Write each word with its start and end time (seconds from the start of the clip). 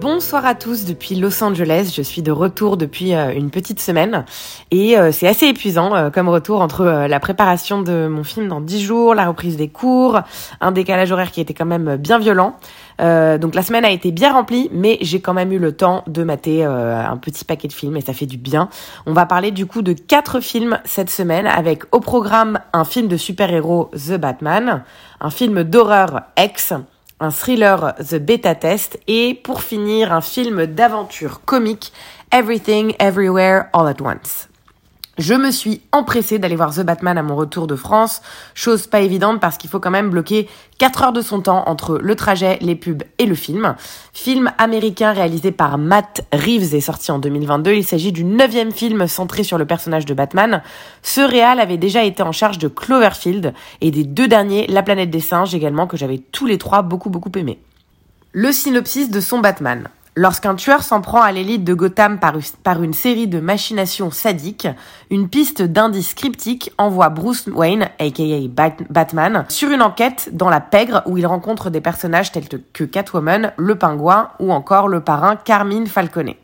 Bonsoir 0.00 0.46
à 0.46 0.54
tous 0.54 0.86
depuis 0.86 1.14
Los 1.14 1.44
Angeles. 1.44 1.92
Je 1.94 2.00
suis 2.00 2.22
de 2.22 2.32
retour 2.32 2.78
depuis 2.78 3.14
euh, 3.14 3.34
une 3.34 3.50
petite 3.50 3.80
semaine 3.80 4.24
et 4.70 4.96
euh, 4.96 5.12
c'est 5.12 5.28
assez 5.28 5.44
épuisant 5.46 5.94
euh, 5.94 6.08
comme 6.08 6.30
retour 6.30 6.62
entre 6.62 6.86
la 7.06 7.20
préparation 7.20 7.82
de 7.82 8.08
mon 8.08 8.24
film 8.24 8.48
dans 8.48 8.62
10 8.62 8.80
jours, 8.82 9.14
la 9.14 9.26
reprise 9.26 9.58
des 9.58 9.68
cours, 9.68 10.20
un 10.62 10.72
décalage 10.72 11.12
horaire 11.12 11.30
qui 11.30 11.42
était 11.42 11.52
quand 11.52 11.66
même 11.66 11.96
bien 11.96 12.18
violent. 12.18 12.56
Euh, 13.00 13.38
donc 13.38 13.54
la 13.54 13.62
semaine 13.62 13.84
a 13.84 13.90
été 13.90 14.10
bien 14.10 14.32
remplie, 14.32 14.68
mais 14.72 14.98
j'ai 15.00 15.20
quand 15.20 15.34
même 15.34 15.52
eu 15.52 15.58
le 15.58 15.72
temps 15.72 16.04
de 16.06 16.22
mater 16.22 16.64
euh, 16.64 17.04
un 17.04 17.16
petit 17.16 17.44
paquet 17.44 17.68
de 17.68 17.72
films 17.72 17.96
et 17.96 18.00
ça 18.00 18.12
fait 18.12 18.26
du 18.26 18.36
bien. 18.36 18.68
On 19.06 19.12
va 19.12 19.26
parler 19.26 19.50
du 19.50 19.66
coup 19.66 19.82
de 19.82 19.92
quatre 19.92 20.40
films 20.40 20.78
cette 20.84 21.10
semaine 21.10 21.46
avec 21.46 21.84
au 21.94 22.00
programme 22.00 22.60
un 22.72 22.84
film 22.84 23.08
de 23.08 23.16
super-héros 23.16 23.90
The 23.94 24.16
Batman, 24.16 24.82
un 25.20 25.30
film 25.30 25.64
d'horreur 25.64 26.22
X, 26.38 26.74
un 27.20 27.30
thriller 27.30 27.94
The 27.98 28.16
Beta 28.16 28.54
Test 28.54 28.98
et 29.06 29.34
pour 29.34 29.62
finir 29.62 30.12
un 30.12 30.20
film 30.20 30.66
d'aventure 30.66 31.42
comique 31.44 31.92
Everything 32.32 32.94
Everywhere 32.98 33.66
All 33.72 33.86
at 33.86 34.00
Once. 34.00 34.49
Je 35.20 35.34
me 35.34 35.50
suis 35.50 35.82
empressée 35.92 36.38
d'aller 36.38 36.56
voir 36.56 36.74
The 36.74 36.80
Batman 36.80 37.18
à 37.18 37.22
mon 37.22 37.36
retour 37.36 37.66
de 37.66 37.76
France, 37.76 38.22
chose 38.54 38.86
pas 38.86 39.02
évidente 39.02 39.38
parce 39.38 39.58
qu'il 39.58 39.68
faut 39.68 39.78
quand 39.78 39.90
même 39.90 40.08
bloquer 40.08 40.48
4 40.78 41.02
heures 41.02 41.12
de 41.12 41.20
son 41.20 41.42
temps 41.42 41.62
entre 41.66 41.98
le 41.98 42.14
trajet, 42.14 42.56
les 42.62 42.74
pubs 42.74 43.02
et 43.18 43.26
le 43.26 43.34
film. 43.34 43.76
Film 44.14 44.50
américain 44.56 45.12
réalisé 45.12 45.52
par 45.52 45.76
Matt 45.76 46.26
Reeves 46.32 46.74
et 46.74 46.80
sorti 46.80 47.12
en 47.12 47.18
2022. 47.18 47.72
Il 47.72 47.84
s'agit 47.84 48.12
du 48.12 48.24
neuvième 48.24 48.72
film 48.72 49.06
centré 49.06 49.44
sur 49.44 49.58
le 49.58 49.66
personnage 49.66 50.06
de 50.06 50.14
Batman. 50.14 50.62
Ce 51.02 51.20
réal 51.20 51.60
avait 51.60 51.76
déjà 51.76 52.02
été 52.02 52.22
en 52.22 52.32
charge 52.32 52.56
de 52.56 52.68
Cloverfield 52.68 53.52
et 53.82 53.90
des 53.90 54.04
deux 54.04 54.26
derniers, 54.26 54.66
La 54.68 54.82
planète 54.82 55.10
des 55.10 55.20
singes 55.20 55.54
également, 55.54 55.86
que 55.86 55.98
j'avais 55.98 56.22
tous 56.32 56.46
les 56.46 56.56
trois 56.56 56.80
beaucoup 56.80 57.10
beaucoup 57.10 57.32
aimé. 57.36 57.58
Le 58.32 58.52
synopsis 58.52 59.10
de 59.10 59.20
son 59.20 59.40
Batman. 59.40 59.86
Lorsqu'un 60.16 60.56
tueur 60.56 60.82
s'en 60.82 61.00
prend 61.00 61.20
à 61.22 61.30
l'élite 61.30 61.62
de 61.62 61.72
Gotham 61.72 62.18
par, 62.18 62.82
une 62.82 62.92
série 62.92 63.28
de 63.28 63.38
machinations 63.38 64.10
sadiques, 64.10 64.66
une 65.08 65.28
piste 65.28 65.62
d'indices 65.62 66.14
cryptiques 66.14 66.72
envoie 66.78 67.10
Bruce 67.10 67.46
Wayne, 67.46 67.88
aka 68.00 68.48
Bat- 68.48 68.84
Batman, 68.90 69.44
sur 69.48 69.70
une 69.70 69.82
enquête 69.82 70.30
dans 70.32 70.50
la 70.50 70.60
pègre 70.60 71.02
où 71.06 71.16
il 71.16 71.26
rencontre 71.26 71.70
des 71.70 71.80
personnages 71.80 72.32
tels 72.32 72.48
que 72.72 72.82
Catwoman, 72.82 73.52
le 73.56 73.76
pingouin 73.76 74.30
ou 74.40 74.52
encore 74.52 74.88
le 74.88 75.00
parrain 75.00 75.36
Carmine 75.36 75.86
Falconet. 75.86 76.39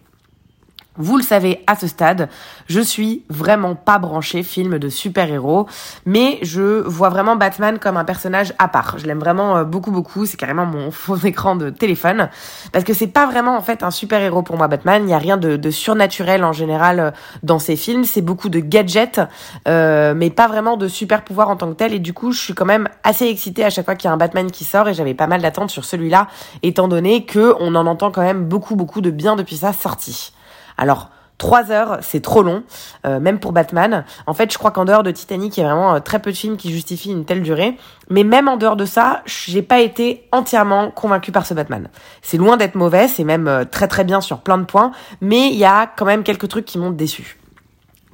Vous 0.99 1.17
le 1.17 1.23
savez 1.23 1.63
à 1.67 1.77
ce 1.77 1.87
stade, 1.87 2.29
je 2.67 2.81
suis 2.81 3.25
vraiment 3.29 3.75
pas 3.75 3.99
branché 3.99 4.43
film 4.43 4.79
de 4.79 4.89
super-héros, 4.89 5.67
mais 6.05 6.39
je 6.43 6.83
vois 6.87 7.09
vraiment 7.09 7.37
Batman 7.37 7.79
comme 7.79 7.97
un 7.97 8.05
personnage 8.05 8.55
à 8.59 8.69
part. 8.69 8.99
Je 8.99 9.07
l'aime 9.07 9.19
vraiment 9.19 9.59
euh, 9.59 9.65
beaucoup 9.65 9.91
beaucoup, 9.91 10.27
c'est 10.27 10.37
carrément 10.37 10.67
mon 10.67 10.91
fond 10.91 11.17
d'écran 11.17 11.57
de 11.57 11.71
téléphone. 11.71 12.29
Parce 12.73 12.85
que 12.85 12.95
c'est 12.95 13.07
pas 13.07 13.27
vraiment 13.27 13.57
en 13.57 13.63
fait 13.63 13.83
un 13.83 13.91
super-héros 13.91 14.43
pour 14.43 14.57
moi 14.57 14.69
Batman, 14.69 15.03
il 15.07 15.11
y 15.11 15.15
a 15.15 15.19
rien 15.19 15.37
de, 15.37 15.57
de 15.57 15.71
surnaturel 15.71 16.45
en 16.45 16.53
général 16.53 17.01
euh, 17.01 17.11
dans 17.43 17.59
ces 17.59 17.77
films, 17.77 18.05
c'est 18.05 18.23
beaucoup 18.23 18.49
de 18.49 18.61
gadgets 18.61 19.21
euh, 19.69 20.15
mais 20.17 20.31
pas 20.31 20.49
vraiment 20.49 20.77
de 20.77 20.89
super 20.89 21.23
pouvoir 21.23 21.49
en 21.49 21.57
tant 21.57 21.69
que 21.69 21.75
tel. 21.75 21.93
Et 21.93 21.99
du 21.99 22.13
coup, 22.13 22.33
je 22.33 22.41
suis 22.41 22.55
quand 22.55 22.65
même 22.65 22.89
assez 23.05 23.27
excitée 23.27 23.65
à 23.65 23.71
chaque 23.71 23.85
fois 23.85 23.95
qu'il 23.95 24.09
y 24.09 24.11
a 24.11 24.15
un 24.15 24.17
Batman 24.17 24.51
qui 24.51 24.65
sort. 24.65 24.89
Et 24.89 24.95
j'avais 24.95 25.15
pas 25.15 25.27
mal 25.27 25.43
d'attentes 25.43 25.71
sur 25.71 25.85
celui-là 25.85 26.29
étant 26.63 26.89
donné 26.89 27.25
que 27.25 27.55
on 27.61 27.75
en 27.75 27.87
entend 27.87 28.11
quand 28.11 28.23
même 28.23 28.45
beaucoup 28.45 28.77
beaucoup 28.77 29.01
de 29.01 29.11
bien 29.11 29.37
depuis 29.37 29.59
sa 29.59 29.73
sortie. 29.73 30.33
Alors, 30.79 31.11
trois 31.39 31.71
heures, 31.71 31.99
c'est 32.01 32.21
trop 32.21 32.43
long, 32.43 32.63
euh, 33.07 33.21
même 33.21 33.39
pour 33.39 33.53
Batman. 33.53 34.05
En 34.27 34.35
fait, 34.35 34.53
je 34.53 34.59
crois 34.59 34.71
qu'en 34.71 34.85
dehors 34.85 35.03
de 35.03 35.11
Titanic, 35.11 35.57
il 35.57 35.61
y 35.61 35.63
a 35.63 35.67
vraiment 35.67 35.95
euh, 35.95 36.01
très 36.01 36.19
peu 36.19 36.33
de 36.33 36.37
films 36.37 36.57
qui 36.57 36.71
justifient 36.71 37.13
une 37.13 37.25
telle 37.25 37.43
durée. 37.43 37.77
Mais 38.09 38.25
même 38.25 38.49
en 38.49 38.57
dehors 38.57 38.77
de 38.77 38.85
ça, 38.85 39.23
j'ai 39.27 39.63
pas 39.63 39.81
été 39.81 40.27
entièrement 40.33 40.91
convaincue 40.91 41.33
par 41.33 41.47
ce 41.47 41.55
Batman. 41.55 41.89
C'est 42.23 42.37
loin 42.37 42.57
d'être 42.57 42.75
mauvais, 42.75 43.09
c'est 43.09 43.25
même 43.25 43.49
euh, 43.49 43.65
très 43.65 43.89
très 43.89 44.05
bien 44.05 44.21
sur 44.21 44.39
plein 44.39 44.59
de 44.59 44.65
points, 44.65 44.93
mais 45.21 45.49
il 45.49 45.57
y 45.57 45.65
a 45.65 45.87
quand 45.87 46.07
même 46.07 46.23
quelques 46.23 46.49
trucs 46.49 46.65
qui 46.65 46.79
m'ont 46.79 46.91
déçu. 46.91 47.39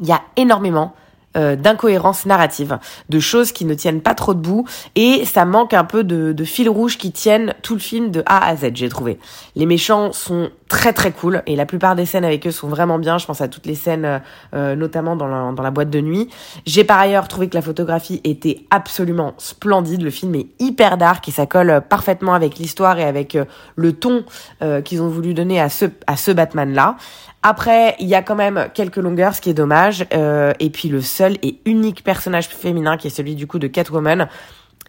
Il 0.01 0.07
y 0.07 0.13
a 0.13 0.23
énormément 0.37 0.95
euh, 1.35 1.57
d'incohérences 1.57 2.27
narratives, 2.27 2.79
de 3.09 3.19
choses 3.19 3.53
qui 3.53 3.65
ne 3.65 3.73
tiennent 3.73 4.03
pas 4.03 4.15
trop 4.15 4.35
debout, 4.35 4.67
et 4.97 5.25
ça 5.25 5.47
manque 5.47 5.73
un 5.73 5.85
peu 5.85 6.05
de, 6.05 6.33
de 6.33 6.45
fil 6.45 6.69
rouge 6.69 6.99
qui 6.99 7.11
tiennent 7.11 7.55
tout 7.63 7.73
le 7.73 7.81
film 7.81 8.11
de 8.11 8.23
A 8.27 8.47
à 8.47 8.55
Z, 8.55 8.73
j'ai 8.75 8.91
trouvé. 8.91 9.19
Les 9.57 9.65
méchants 9.65 10.13
sont 10.13 10.51
très 10.73 10.95
très 10.95 11.13
cool, 11.13 11.43
et 11.47 11.55
la 11.55 11.67
plupart 11.67 11.95
des 11.97 12.07
scènes 12.07 12.25
avec 12.25 12.47
eux 12.47 12.51
sont 12.51 12.67
vraiment 12.67 12.99
bien, 12.99 13.19
je 13.19 13.27
pense 13.27 13.43
à 13.43 13.49
toutes 13.49 13.67
les 13.67 13.75
scènes, 13.75 14.23
euh, 14.55 14.75
notamment 14.75 15.17
dans 15.17 15.27
la, 15.29 15.53
dans 15.53 15.63
la 15.63 15.71
boîte 15.71 15.91
de 15.91 16.01
nuit. 16.01 16.31
J'ai 16.65 16.83
par 16.83 16.99
ailleurs 16.99 17.29
trouvé 17.29 17.51
que 17.51 17.55
la 17.55 17.61
photographie 17.61 18.23
était 18.25 18.61
absolument 18.71 19.35
splendide, 19.37 20.01
le 20.01 20.09
film 20.09 20.35
est 20.35 20.47
hyper 20.61 20.97
dark, 20.97 21.29
et 21.29 21.31
ça 21.31 21.45
colle 21.45 21.83
parfaitement 21.87 22.33
avec 22.33 22.57
l'histoire 22.57 22.99
et 22.99 23.05
avec 23.05 23.37
euh, 23.37 23.45
le 23.77 23.93
ton 23.93 24.25
euh, 24.63 24.81
qu'ils 24.81 25.03
ont 25.03 25.09
voulu 25.09 25.35
donner 25.35 25.61
à 25.61 25.69
ce, 25.69 25.85
à 26.07 26.17
ce 26.17 26.31
Batman-là. 26.31 26.97
Après, 27.43 27.95
il 27.99 28.07
y 28.07 28.15
a 28.15 28.23
quand 28.23 28.37
même 28.37 28.69
quelques 28.73 28.97
longueurs, 28.97 29.35
ce 29.35 29.43
qui 29.43 29.51
est 29.51 29.55
dommage. 29.55 30.07
Euh, 30.15 30.53
et 30.59 30.71
puis 30.71 30.89
le 30.89 31.03
seul 31.03 31.37
et 31.43 31.59
unique 31.67 32.03
personnage 32.03 32.49
féminin, 32.49 32.97
qui 32.97 33.09
est 33.09 33.11
celui 33.11 33.35
du 33.35 33.47
coup 33.47 33.59
de 33.59 33.67
Catwoman, 33.67 34.29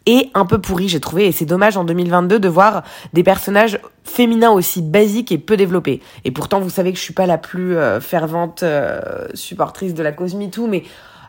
est 0.06 0.30
un 0.34 0.46
peu 0.46 0.60
pourri, 0.60 0.90
j'ai 0.90 1.00
trouvé. 1.00 1.28
Et 1.28 1.32
c'est 1.32 1.46
dommage 1.46 1.78
en 1.78 1.84
2022 1.84 2.40
de 2.40 2.48
voir 2.50 2.84
des 3.14 3.24
personnages 3.24 3.80
féminins 4.04 4.52
aussi 4.52 4.82
basiques 4.82 5.32
et 5.32 5.38
peu 5.38 5.58
développés. 5.58 6.02
Et 6.26 6.32
pourtant, 6.32 6.60
vous 6.60 6.70
savez 6.70 6.92
que 6.92 6.98
je 6.98 7.04
suis 7.04 7.14
pas 7.14 7.26
la 7.26 7.38
plus 7.38 7.78
euh, 7.78 8.00
fervente 8.00 8.64
euh, 8.64 9.28
supportrice 9.34 9.94
de 9.94 10.04
la 10.04 10.12
cause 10.12 10.36
MeToo, 10.36 10.68
mais 10.68 10.84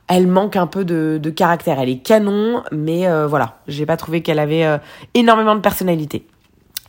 elle 0.08 0.26
manque 0.26 0.56
un 0.56 0.66
peu 0.66 0.84
de, 0.84 1.18
de 1.22 1.30
caractère. 1.30 1.80
Elle 1.80 1.88
est 1.88 1.98
canon, 1.98 2.62
mais 2.72 3.06
euh, 3.06 3.26
voilà, 3.26 3.58
j'ai 3.68 3.86
pas 3.86 3.96
trouvé 3.96 4.22
qu'elle 4.22 4.38
avait 4.38 4.64
euh, 4.64 4.78
énormément 5.14 5.54
de 5.54 5.60
personnalité. 5.60 6.26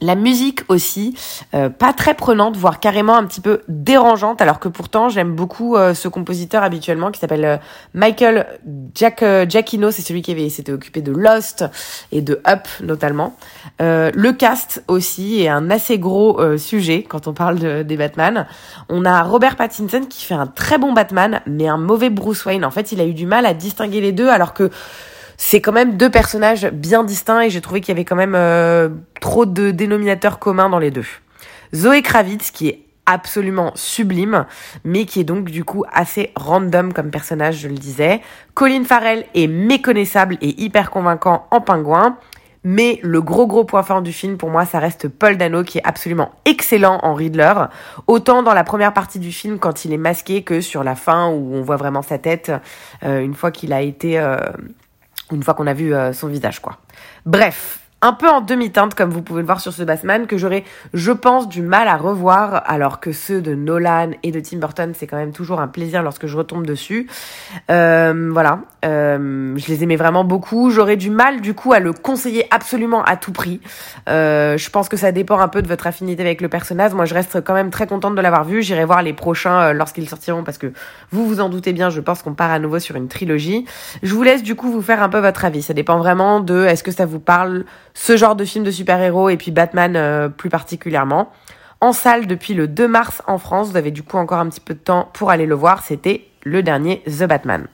La 0.01 0.16
musique 0.16 0.61
aussi, 0.67 1.16
euh, 1.53 1.69
pas 1.69 1.94
très 1.94 2.16
prenante, 2.16 2.57
voire 2.57 2.81
carrément 2.81 3.16
un 3.16 3.23
petit 3.23 3.39
peu 3.39 3.61
dérangeante, 3.69 4.41
alors 4.41 4.59
que 4.59 4.67
pourtant 4.67 5.07
j'aime 5.07 5.33
beaucoup 5.33 5.78
euh, 5.78 5.94
ce 5.94 6.09
compositeur 6.09 6.63
habituellement 6.63 7.11
qui 7.11 7.19
s'appelle 7.22 7.45
euh, 7.45 7.57
Michael 7.94 8.45
Jack, 8.94 9.23
euh, 9.23 9.45
Giacchino, 9.47 9.91
c'est 9.91 10.01
celui 10.01 10.22
qui 10.22 10.31
avait 10.31 10.50
s'était 10.50 10.73
occupé 10.73 11.01
de 11.01 11.13
Lost 11.13 11.63
et 12.11 12.22
de 12.22 12.41
Up 12.45 12.67
notamment. 12.83 13.38
Euh, 13.81 14.11
le 14.13 14.33
cast 14.33 14.83
aussi 14.89 15.41
est 15.41 15.47
un 15.47 15.72
assez 15.72 15.97
gros 15.97 16.41
euh, 16.41 16.57
sujet 16.57 17.03
quand 17.03 17.27
on 17.27 17.33
parle 17.33 17.59
de, 17.59 17.83
des 17.83 17.95
Batman. 17.95 18.47
On 18.89 19.06
a 19.06 19.23
Robert 19.23 19.56
Pattinson 19.56 20.01
qui 20.09 20.25
fait 20.25 20.33
un 20.33 20.47
très 20.47 20.77
bon 20.77 20.91
Batman, 20.91 21.41
mais 21.45 21.69
un 21.69 21.77
mauvais 21.77 22.09
Bruce 22.09 22.44
Wayne. 22.45 22.66
En 22.66 22.72
fait, 22.72 22.91
il 22.91 23.00
a 23.00 23.06
eu 23.06 23.13
du 23.13 23.25
mal 23.25 23.45
à 23.45 23.53
distinguer 23.53 24.01
les 24.01 24.12
deux, 24.12 24.27
alors 24.27 24.53
que 24.53 24.69
c'est 25.38 25.62
quand 25.62 25.72
même 25.72 25.97
deux 25.97 26.09
personnages 26.09 26.68
bien 26.72 27.03
distincts 27.03 27.41
et 27.41 27.50
j'ai 27.50 27.62
trouvé 27.62 27.81
qu'il 27.81 27.94
y 27.94 27.97
avait 27.97 28.06
quand 28.06 28.16
même 28.16 28.35
euh, 28.35 28.90
trop 29.22 29.46
de 29.46 29.72
dénominateurs 29.72 30.40
communs 30.40 30.69
dans 30.69 30.79
les 30.79 30.91
deux. 30.91 31.06
Zoé 31.73 32.01
Kravitz 32.01 32.51
qui 32.51 32.69
est 32.69 32.85
absolument 33.06 33.72
sublime, 33.75 34.45
mais 34.84 35.06
qui 35.06 35.19
est 35.19 35.25
donc 35.25 35.45
du 35.45 35.63
coup 35.63 35.84
assez 35.91 36.31
random 36.35 36.94
comme 36.94 37.12
personnage, 37.12 37.57
je 37.57 37.68
le 37.68 37.75
disais. 37.75 38.22
Colin 38.53 38.84
Farrell 38.84 39.25
est 39.35 39.47
méconnaissable 39.47 40.38
et 40.41 40.62
hyper 40.62 40.90
convaincant 40.90 41.47
en 41.51 41.62
pingouin. 41.62 42.18
Mais 42.68 43.00
le 43.03 43.22
gros 43.22 43.45
gros 43.45 43.63
point 43.63 43.84
fort 43.84 44.01
du 44.01 44.12
film 44.12 44.38
pour 44.38 44.50
moi, 44.50 44.66
ça 44.66 44.79
reste 44.79 45.07
Paul 45.07 45.38
Dano 45.38 45.63
qui 45.63 45.78
est 45.78 45.85
absolument 45.85 46.31
excellent 46.45 47.00
en 47.03 47.13
Riddler, 47.13 47.54
autant 48.07 48.42
dans 48.42 48.56
la 48.56 48.63
première 48.63 48.92
partie 48.92 49.19
du 49.19 49.31
film 49.31 49.60
quand 49.60 49.86
il 49.86 49.94
est 49.94 49.98
masqué 49.98 50.42
que 50.42 50.62
sur 50.62 50.83
la 50.83 50.95
fin 50.95 51.30
où 51.30 51.54
on 51.54 51.62
voit 51.62 51.75
vraiment 51.75 52.01
sa 52.01 52.18
tête 52.18 52.51
euh, 53.04 53.21
une 53.21 53.36
fois 53.36 53.51
qu'il 53.51 53.71
a 53.71 53.83
été 53.83 54.18
euh, 54.18 54.38
une 55.31 55.44
fois 55.44 55.54
qu'on 55.54 55.68
a 55.68 55.74
vu 55.74 55.94
euh, 55.94 56.13
son 56.13 56.27
visage, 56.27 56.60
quoi. 56.60 56.77
Bref, 57.25 57.85
un 58.06 58.13
peu 58.13 58.30
en 58.30 58.42
demi-teinte, 58.42 58.94
comme 58.94 59.10
vous 59.10 59.24
pouvez 59.24 59.42
le 59.42 59.48
voir 59.48 59.60
sur 59.60 59.74
ce 59.74 59.81
Batman, 59.81 60.28
que 60.28 60.38
j'aurais, 60.38 60.63
je 60.94 61.12
pense, 61.12 61.50
du 61.50 61.63
mal 61.63 61.88
à 61.88 61.98
revoir, 61.98 62.62
alors 62.68 63.00
que 63.00 63.12
ceux 63.12 63.42
de 63.42 63.56
Nolan 63.56 64.12
et 64.22 64.31
de 64.31 64.40
Tim 64.40 64.57
Burton, 64.57 64.94
c'est 64.96 65.07
quand 65.07 65.18
même 65.18 65.31
toujours 65.31 65.60
un 65.60 65.68
plaisir 65.68 66.04
lorsque 66.04 66.28
je 66.28 66.38
retombe 66.38 66.68
dessus. 66.68 67.07
Euh, 67.72 68.30
voilà, 68.31 68.60
euh, 68.86 69.56
je 69.57 69.68
les 69.68 69.84
aimais 69.84 69.96
vraiment 69.96 70.24
beaucoup. 70.24 70.69
J'aurais 70.69 70.98
du 70.98 71.10
mal, 71.10 71.42
du 71.42 71.56
coup, 71.56 71.74
à 71.74 71.80
le 71.80 71.94
conseiller 71.94 72.46
absolument 72.52 73.04
à 73.04 73.16
tout 73.16 73.31
prix. 73.31 73.60
Euh, 74.08 74.56
je 74.56 74.69
pense 74.69 74.88
que 74.88 74.98
ça 74.98 75.12
dépend 75.12 75.40
un 75.40 75.48
peu 75.48 75.63
de 75.63 75.68
votre 75.68 75.88
affinité 75.88 76.22
avec 76.22 76.42
le 76.42 76.48
personnage. 76.48 76.94
Moi, 76.94 77.06
je 77.06 77.16
reste 77.16 77.44
quand 77.44 77.56
même 77.56 77.72
très 77.72 77.88
contente 77.88 78.13
de 78.13 78.22
l'avoir 78.22 78.44
vu. 78.44 78.62
J'irai 78.62 78.86
voir 78.86 79.01
les 79.01 79.13
prochains 79.13 79.74
lorsqu'ils 79.74 80.08
sortiront, 80.08 80.44
parce 80.44 80.60
que 80.60 80.72
vous 81.10 81.25
vous 81.25 81.40
en 81.40 81.50
doutez 81.50 81.74
bien, 81.74 81.90
je 81.90 82.01
pense 82.01 82.22
qu'on 82.22 82.36
part 82.36 82.51
à 82.51 82.60
nouveau 82.60 82.78
sur 82.78 82.96
une 82.98 83.08
trilogie. 83.08 83.66
Je 84.04 84.13
vous 84.13 84.22
laisse 84.22 84.44
du 84.44 84.54
coup 84.54 84.69
vous 84.69 84.84
faire 84.84 85.01
un 85.01 85.10
peu 85.10 85.19
votre 85.19 85.44
avis. 85.44 85.63
Ça 85.63 85.74
dépend 85.74 85.98
vraiment 85.98 86.40
de 86.40 86.66
est-ce 86.66 86.84
que 86.84 86.92
ça 86.92 87.08
vous 87.08 87.19
parle 87.19 87.66
ce 87.95 88.18
genre 88.18 88.36
de 88.36 88.45
film 88.45 88.63
de 88.63 88.69
super-héros 88.69 89.30
et 89.30 89.38
puis 89.38 89.50
Batman 89.50 89.95
euh, 89.95 90.30
plus 90.30 90.50
particulièrement. 90.50 91.31
en 91.81 91.94
salle 91.94 92.27
depuis 92.27 92.53
le 92.53 92.68
2 92.68 92.88
mars 92.88 93.24
en 93.25 93.39
France. 93.39 93.69
Vous 93.71 93.77
avez 93.77 93.92
du 93.92 94.03
coup 94.03 94.18
encore 94.18 94.39
un 94.39 94.50
petit 94.50 94.59
peu 94.59 94.75
de 94.75 94.80
temps 94.80 95.09
pour 95.13 95.31
aller 95.31 95.47
le 95.47 95.56
voir. 95.56 95.81
C'était 95.81 96.27
le 96.44 96.62
dernier 96.62 97.01
The 97.07 97.24
Batman. 97.24 97.68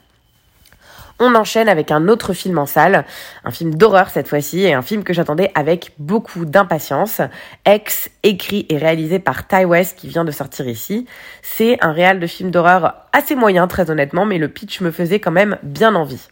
On 1.23 1.35
enchaîne 1.35 1.69
avec 1.69 1.91
un 1.91 2.07
autre 2.07 2.33
film 2.33 2.57
en 2.57 2.65
salle, 2.65 3.05
un 3.45 3.51
film 3.51 3.75
d'horreur 3.75 4.09
cette 4.09 4.27
fois-ci, 4.27 4.61
et 4.61 4.73
un 4.73 4.81
film 4.81 5.03
que 5.03 5.13
j'attendais 5.13 5.51
avec 5.53 5.91
beaucoup 5.99 6.45
d'impatience. 6.45 7.21
Ex, 7.63 8.09
écrit 8.23 8.65
et 8.69 8.77
réalisé 8.79 9.19
par 9.19 9.47
Ty 9.47 9.65
West, 9.65 9.99
qui 9.99 10.07
vient 10.07 10.25
de 10.25 10.31
sortir 10.31 10.67
ici. 10.67 11.05
C'est 11.43 11.77
un 11.83 11.91
réal 11.91 12.19
de 12.19 12.25
film 12.25 12.49
d'horreur 12.49 12.95
assez 13.13 13.35
moyen, 13.35 13.67
très 13.67 13.91
honnêtement, 13.91 14.25
mais 14.25 14.39
le 14.39 14.47
pitch 14.47 14.81
me 14.81 14.89
faisait 14.89 15.19
quand 15.19 15.29
même 15.29 15.59
bien 15.61 15.93
envie. 15.93 16.27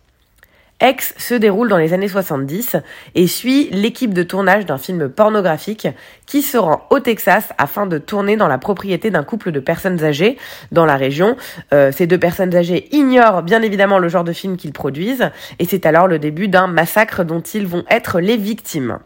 X 0.81 1.14
se 1.18 1.34
déroule 1.34 1.68
dans 1.68 1.78
les 1.78 1.94
années 1.94 2.08
70 2.08 2.78
et 3.16 3.28
suit 3.28 3.70
l'équipe 3.72 4.14
de 4.14 4.24
tournage 4.24 4.66
d'un 4.66 4.78
film 4.78 5.10
pornographique 5.10 5.88
qui 6.26 6.42
se 6.42 6.58
rend 6.58 6.86
au 6.90 7.00
Texas 7.00 7.50
afin 7.58 7.86
de 7.86 7.98
tourner 7.98 8.38
dans 8.38 8.48
la 8.48 8.58
propriété 8.58 9.12
d'un 9.12 9.24
couple 9.24 9.52
de 9.52 9.60
personnes 9.60 10.04
âgées 10.04 10.38
dans 10.72 10.86
la 10.86 10.96
région. 10.96 11.36
Euh, 11.74 11.92
ces 11.92 12.08
deux 12.08 12.18
personnes 12.18 12.56
âgées 12.56 12.88
ignorent 12.96 13.44
bien 13.44 13.62
évidemment 13.62 14.00
le 14.00 14.08
genre 14.08 14.24
de 14.24 14.34
film 14.34 14.58
qu'ils 14.58 14.74
produisent 14.74 15.30
et 15.60 15.66
c'est 15.66 15.86
alors 15.86 16.08
le 16.08 16.20
début 16.20 16.48
d'un 16.48 16.68
massacre 16.68 17.24
dont 17.26 17.42
ils 17.42 17.68
vont 17.68 17.84
être 17.90 18.20
les 18.20 18.38
victimes. 18.38 19.00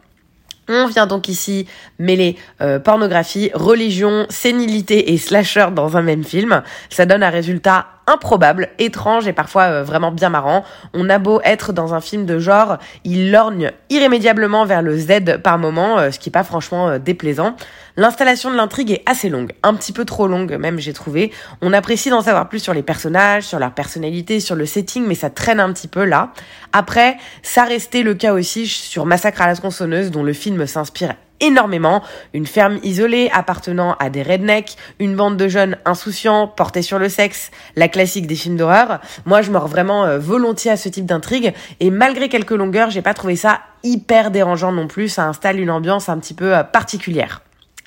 On 0.70 0.88
vient 0.88 1.08
donc 1.08 1.28
ici 1.28 1.68
mêler 2.00 2.38
euh, 2.62 2.80
pornographie, 2.80 3.52
religion, 3.54 4.25
sénilité 4.30 5.12
et 5.12 5.18
slasher 5.18 5.68
dans 5.75 5.98
un 5.98 6.02
même 6.02 6.24
film. 6.24 6.64
Ça 6.90 7.06
donne 7.06 7.22
un 7.22 7.30
résultat 7.30 7.88
improbable, 8.07 8.69
étrange 8.79 9.27
et 9.27 9.33
parfois 9.33 9.63
euh, 9.63 9.83
vraiment 9.83 10.11
bien 10.11 10.29
marrant. 10.29 10.63
On 10.94 11.09
a 11.09 11.19
beau 11.19 11.41
être 11.44 11.73
dans 11.73 11.94
un 11.94 12.01
film 12.01 12.25
de 12.25 12.39
genre, 12.39 12.77
il 13.03 13.31
lorgne 13.31 13.71
irrémédiablement 13.89 14.65
vers 14.65 14.81
le 14.81 14.97
Z 14.97 15.39
par 15.44 15.57
moment, 15.57 16.00
euh, 16.00 16.11
ce 16.11 16.19
qui 16.19 16.29
est 16.29 16.31
pas 16.31 16.44
franchement 16.44 16.89
euh, 16.89 17.00
déplaisant. 17.00 17.55
L'installation 17.95 18.50
de 18.50 18.55
l'intrigue 18.55 18.91
est 18.91 19.03
assez 19.05 19.29
longue, 19.29 19.53
un 19.61 19.73
petit 19.75 19.94
peu 19.94 20.05
trop 20.05 20.27
longue 20.27 20.57
même 20.57 20.79
j'ai 20.79 20.94
trouvé. 20.94 21.31
On 21.61 21.73
apprécie 21.73 22.09
d'en 22.09 22.21
savoir 22.21 22.50
plus 22.50 22.59
sur 22.59 22.73
les 22.73 22.83
personnages, 22.83 23.44
sur 23.44 23.59
leur 23.59 23.73
personnalité, 23.73 24.39
sur 24.39 24.55
le 24.55 24.65
setting, 24.65 25.05
mais 25.05 25.15
ça 25.15 25.29
traîne 25.29 25.59
un 25.59 25.71
petit 25.71 25.88
peu 25.88 26.03
là. 26.03 26.31
Après, 26.71 27.17
ça 27.44 27.63
restait 27.63 28.03
le 28.03 28.15
cas 28.15 28.33
aussi 28.33 28.67
sur 28.67 29.05
Massacre 29.05 29.41
à 29.41 29.47
la 29.47 29.55
tronçonneuse 29.55 30.11
dont 30.11 30.23
le 30.23 30.33
film 30.33 30.65
s'inspire 30.65 31.13
énormément. 31.39 32.03
Une 32.33 32.47
ferme 32.47 32.80
isolée 32.83 33.30
appartenant 33.33 33.95
à 34.00 34.09
des 34.09 34.24
rednecks, 34.24 34.77
une 35.00 35.15
bande 35.15 35.38
de 35.38 35.47
jeunes 35.47 35.77
insouciants 35.85 36.47
portés 36.47 36.81
sur 36.81 37.00
le 37.00 37.09
sexe, 37.09 37.51
la 37.75 37.88
classique 37.88 38.27
des 38.27 38.35
films 38.35 38.57
d'horreur. 38.57 39.00
Moi, 39.25 39.41
je 39.41 39.51
mords 39.51 39.68
vraiment 39.68 40.06
euh, 40.06 40.19
volontiers 40.19 40.71
à 40.71 40.77
ce 40.77 40.89
type 40.89 41.06
d'intrigue 41.06 41.53
et 41.80 41.89
malgré 41.89 42.30
quelques 42.30 42.51
longueurs, 42.51 42.89
j'ai 42.89 43.01
pas 43.01 43.13
trouvé 43.13 43.35
ça 43.35 43.62
hyper 43.83 44.31
dérangeant 44.31 44.71
non 44.71 44.88
plus. 44.88 45.09
Ça 45.09 45.25
installe 45.27 45.59
une 45.59 45.71
ambiance 45.71 46.09
un 46.09 46.18
petit 46.19 46.33
peu 46.33 46.56
euh, 46.56 46.63
particulière. 46.63 47.41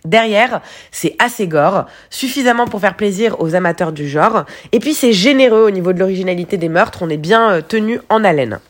Derrière, 0.07 0.61
c'est 0.93 1.17
assez 1.19 1.49
gore, 1.49 1.87
suffisamment 2.11 2.67
pour 2.67 2.81
faire 2.81 2.95
plaisir 2.97 3.41
aux 3.41 3.57
amateurs 3.57 3.93
du 3.93 4.09
genre, 4.09 4.45
et 4.71 4.79
puis 4.79 4.95
c'est 4.95 5.13
généreux 5.13 5.67
au 5.67 5.71
niveau 5.71 5.93
de 5.93 5.99
l'originalité 5.99 6.57
des 6.57 6.69
meurtres, 6.69 7.01
on 7.03 7.11
est 7.11 7.17
bien 7.17 7.51
euh, 7.51 7.61
tenu 7.61 8.01
en 8.09 8.23
haleine. 8.23 8.61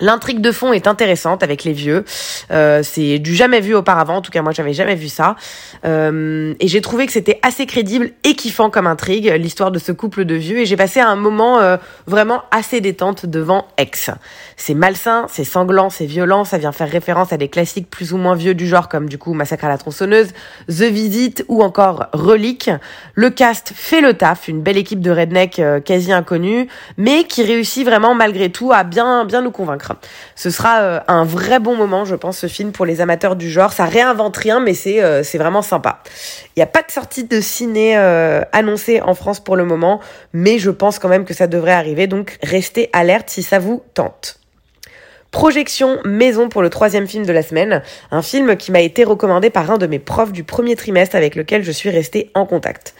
L'intrigue 0.00 0.40
de 0.40 0.52
fond 0.52 0.72
est 0.72 0.86
intéressante 0.86 1.42
avec 1.42 1.64
les 1.64 1.72
vieux. 1.72 2.04
Euh, 2.50 2.82
c'est 2.82 3.18
du 3.18 3.34
jamais 3.34 3.60
vu 3.60 3.74
auparavant. 3.74 4.16
En 4.16 4.22
tout 4.22 4.30
cas, 4.30 4.42
moi, 4.42 4.52
j'avais 4.52 4.72
jamais 4.72 4.94
vu 4.94 5.08
ça. 5.08 5.36
Euh, 5.84 6.54
et 6.60 6.68
j'ai 6.68 6.80
trouvé 6.80 7.06
que 7.06 7.12
c'était 7.12 7.40
assez 7.42 7.66
crédible 7.66 8.10
et 8.24 8.34
kiffant 8.34 8.70
comme 8.70 8.86
intrigue, 8.86 9.26
l'histoire 9.38 9.70
de 9.70 9.78
ce 9.78 9.90
couple 9.90 10.24
de 10.24 10.34
vieux. 10.34 10.58
Et 10.58 10.66
j'ai 10.66 10.76
passé 10.76 11.00
un 11.00 11.16
moment 11.16 11.58
euh, 11.58 11.76
vraiment 12.06 12.42
assez 12.50 12.80
détente 12.80 13.26
devant 13.26 13.66
X. 13.78 14.10
C'est 14.56 14.74
malsain, 14.74 15.26
c'est 15.28 15.44
sanglant, 15.44 15.90
c'est 15.90 16.06
violent. 16.06 16.44
Ça 16.44 16.58
vient 16.58 16.72
faire 16.72 16.90
référence 16.90 17.32
à 17.32 17.36
des 17.36 17.48
classiques 17.48 17.90
plus 17.90 18.12
ou 18.12 18.18
moins 18.18 18.36
vieux 18.36 18.54
du 18.54 18.68
genre, 18.68 18.88
comme 18.88 19.08
du 19.08 19.18
coup 19.18 19.34
Massacre 19.34 19.64
à 19.64 19.68
la 19.68 19.78
tronçonneuse, 19.78 20.28
The 20.68 20.84
Visit 20.84 21.44
ou 21.48 21.62
encore 21.62 22.06
Relique. 22.12 22.70
Le 23.14 23.30
cast 23.30 23.72
fait 23.74 24.00
le 24.00 24.14
taf, 24.14 24.46
une 24.48 24.62
belle 24.62 24.76
équipe 24.76 25.00
de 25.00 25.10
redneck 25.10 25.60
quasi 25.84 26.12
inconnue, 26.12 26.68
mais 26.96 27.24
qui 27.24 27.42
réussit 27.42 27.84
vraiment 27.84 28.14
malgré 28.14 28.50
tout 28.50 28.72
à 28.72 28.84
bien 28.84 29.24
bien 29.24 29.42
nous 29.42 29.50
convaincre. 29.50 29.87
Ce 30.34 30.50
sera 30.50 30.80
euh, 30.80 31.00
un 31.08 31.24
vrai 31.24 31.60
bon 31.60 31.76
moment, 31.76 32.04
je 32.04 32.14
pense, 32.14 32.38
ce 32.38 32.46
film 32.46 32.72
pour 32.72 32.86
les 32.86 33.00
amateurs 33.00 33.36
du 33.36 33.50
genre. 33.50 33.72
Ça 33.72 33.84
réinvente 33.84 34.36
rien, 34.36 34.60
mais 34.60 34.74
c'est 34.74 35.02
euh, 35.02 35.22
c'est 35.22 35.38
vraiment 35.38 35.62
sympa. 35.62 36.00
Il 36.56 36.58
n'y 36.58 36.62
a 36.62 36.66
pas 36.66 36.82
de 36.82 36.90
sortie 36.90 37.24
de 37.24 37.40
ciné 37.40 37.96
euh, 37.96 38.42
annoncée 38.52 39.00
en 39.00 39.14
France 39.14 39.40
pour 39.40 39.56
le 39.56 39.64
moment, 39.64 40.00
mais 40.32 40.58
je 40.58 40.70
pense 40.70 40.98
quand 40.98 41.08
même 41.08 41.24
que 41.24 41.34
ça 41.34 41.46
devrait 41.46 41.72
arriver. 41.72 42.06
Donc 42.06 42.38
restez 42.42 42.90
alerte 42.92 43.30
si 43.30 43.42
ça 43.42 43.58
vous 43.58 43.82
tente. 43.94 44.38
Projection 45.30 45.98
maison 46.04 46.48
pour 46.48 46.62
le 46.62 46.70
troisième 46.70 47.06
film 47.06 47.26
de 47.26 47.32
la 47.32 47.42
semaine, 47.42 47.82
un 48.10 48.22
film 48.22 48.56
qui 48.56 48.72
m'a 48.72 48.80
été 48.80 49.04
recommandé 49.04 49.50
par 49.50 49.70
un 49.70 49.76
de 49.76 49.86
mes 49.86 49.98
profs 49.98 50.32
du 50.32 50.42
premier 50.42 50.74
trimestre 50.74 51.16
avec 51.16 51.34
lequel 51.34 51.62
je 51.62 51.70
suis 51.70 51.90
restée 51.90 52.30
en 52.34 52.46
contact. 52.46 52.94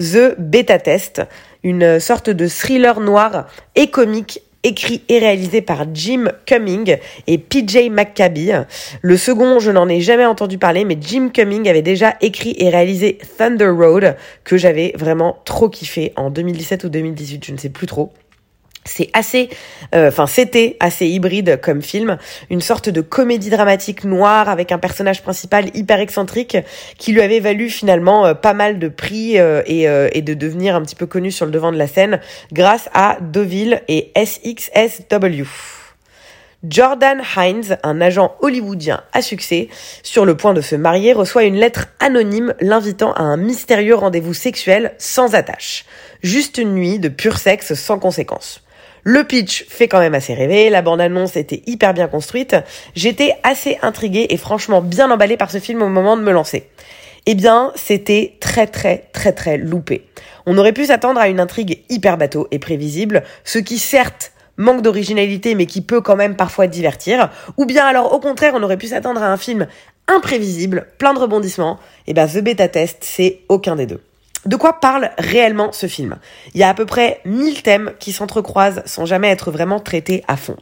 The 0.00 0.34
Beta 0.38 0.78
Test, 0.78 1.22
une 1.62 2.00
sorte 2.00 2.30
de 2.30 2.48
thriller 2.48 3.00
noir 3.00 3.48
et 3.74 3.90
comique 3.90 4.40
écrit 4.64 5.02
et 5.08 5.18
réalisé 5.18 5.62
par 5.62 5.86
Jim 5.94 6.30
Cumming 6.46 6.96
et 7.26 7.38
PJ 7.38 7.90
McCabe. 7.90 8.66
Le 9.02 9.16
second, 9.16 9.60
je 9.60 9.70
n'en 9.70 9.88
ai 9.88 10.00
jamais 10.00 10.26
entendu 10.26 10.58
parler, 10.58 10.84
mais 10.84 10.98
Jim 11.00 11.28
Cumming 11.32 11.68
avait 11.68 11.82
déjà 11.82 12.16
écrit 12.20 12.56
et 12.58 12.70
réalisé 12.70 13.18
Thunder 13.38 13.68
Road, 13.68 14.16
que 14.42 14.56
j'avais 14.56 14.92
vraiment 14.96 15.38
trop 15.44 15.68
kiffé 15.68 16.12
en 16.16 16.30
2017 16.30 16.84
ou 16.84 16.88
2018, 16.88 17.44
je 17.44 17.52
ne 17.52 17.58
sais 17.58 17.68
plus 17.68 17.86
trop. 17.86 18.12
C'est 18.86 19.08
assez, 19.14 19.48
euh, 19.94 20.08
enfin 20.08 20.26
c'était 20.26 20.76
assez 20.78 21.06
hybride 21.06 21.58
comme 21.62 21.80
film, 21.80 22.18
une 22.50 22.60
sorte 22.60 22.90
de 22.90 23.00
comédie 23.00 23.48
dramatique 23.48 24.04
noire 24.04 24.50
avec 24.50 24.72
un 24.72 24.78
personnage 24.78 25.22
principal 25.22 25.74
hyper 25.74 26.00
excentrique 26.00 26.58
qui 26.98 27.12
lui 27.12 27.22
avait 27.22 27.40
valu 27.40 27.70
finalement 27.70 28.26
euh, 28.26 28.34
pas 28.34 28.52
mal 28.52 28.78
de 28.78 28.88
prix 28.88 29.38
euh, 29.38 29.62
et, 29.66 29.84
et, 29.84 30.22
de 30.22 30.34
devenir 30.34 30.74
un 30.74 30.82
petit 30.82 30.96
peu 30.96 31.06
connu 31.06 31.30
sur 31.30 31.46
le 31.46 31.52
devant 31.52 31.72
de 31.72 31.78
la 31.78 31.86
scène 31.86 32.20
grâce 32.52 32.90
à 32.92 33.16
Deauville 33.20 33.80
et 33.88 34.12
SXSW. 34.16 35.44
Jordan 36.66 37.22
Hines, 37.36 37.76
un 37.82 38.00
agent 38.00 38.34
hollywoodien 38.40 39.02
à 39.12 39.20
succès, 39.20 39.68
sur 40.02 40.24
le 40.24 40.36
point 40.36 40.54
de 40.54 40.62
se 40.62 40.76
marier, 40.76 41.12
reçoit 41.12 41.44
une 41.44 41.56
lettre 41.56 41.88
anonyme 42.00 42.54
l'invitant 42.60 43.12
à 43.12 43.22
un 43.22 43.36
mystérieux 43.36 43.94
rendez-vous 43.94 44.32
sexuel 44.32 44.94
sans 44.98 45.34
attache. 45.34 45.84
Juste 46.22 46.56
une 46.56 46.74
nuit 46.74 46.98
de 46.98 47.08
pur 47.08 47.38
sexe 47.38 47.74
sans 47.74 47.98
conséquence. 47.98 48.63
Le 49.06 49.24
pitch 49.24 49.66
fait 49.68 49.86
quand 49.86 49.98
même 49.98 50.14
assez 50.14 50.32
rêver, 50.32 50.70
la 50.70 50.80
bande-annonce 50.80 51.36
était 51.36 51.62
hyper 51.66 51.92
bien 51.92 52.08
construite. 52.08 52.56
J'étais 52.96 53.34
assez 53.42 53.78
intriguée 53.82 54.28
et 54.30 54.38
franchement 54.38 54.80
bien 54.80 55.10
emballée 55.10 55.36
par 55.36 55.50
ce 55.50 55.58
film 55.58 55.82
au 55.82 55.90
moment 55.90 56.16
de 56.16 56.22
me 56.22 56.32
lancer. 56.32 56.70
Eh 57.26 57.34
bien, 57.34 57.70
c'était 57.74 58.36
très 58.40 58.66
très 58.66 59.08
très 59.12 59.32
très 59.32 59.58
loupé. 59.58 60.06
On 60.46 60.56
aurait 60.56 60.72
pu 60.72 60.86
s'attendre 60.86 61.20
à 61.20 61.28
une 61.28 61.38
intrigue 61.38 61.82
hyper 61.90 62.16
bateau 62.16 62.48
et 62.50 62.58
prévisible, 62.58 63.24
ce 63.44 63.58
qui 63.58 63.78
certes 63.78 64.32
manque 64.56 64.80
d'originalité 64.80 65.54
mais 65.54 65.66
qui 65.66 65.82
peut 65.82 66.00
quand 66.00 66.16
même 66.16 66.36
parfois 66.36 66.66
divertir, 66.66 67.30
ou 67.58 67.66
bien 67.66 67.84
alors 67.84 68.12
au 68.14 68.20
contraire 68.20 68.52
on 68.54 68.62
aurait 68.62 68.78
pu 68.78 68.86
s'attendre 68.86 69.22
à 69.22 69.30
un 69.30 69.36
film 69.36 69.66
imprévisible, 70.06 70.86
plein 70.96 71.12
de 71.12 71.18
rebondissements, 71.18 71.78
et 72.06 72.10
eh 72.10 72.14
ben 72.14 72.26
The 72.26 72.38
Beta 72.38 72.68
Test 72.68 72.98
c'est 73.02 73.40
aucun 73.48 73.76
des 73.76 73.86
deux. 73.86 74.00
De 74.46 74.56
quoi 74.56 74.78
parle 74.80 75.10
réellement 75.16 75.72
ce 75.72 75.86
film? 75.86 76.18
Il 76.52 76.60
y 76.60 76.64
a 76.64 76.68
à 76.68 76.74
peu 76.74 76.84
près 76.84 77.20
1000 77.24 77.62
thèmes 77.62 77.92
qui 77.98 78.12
s'entrecroisent 78.12 78.82
sans 78.84 79.06
jamais 79.06 79.30
être 79.30 79.50
vraiment 79.50 79.80
traités 79.80 80.22
à 80.28 80.36
fond. 80.36 80.56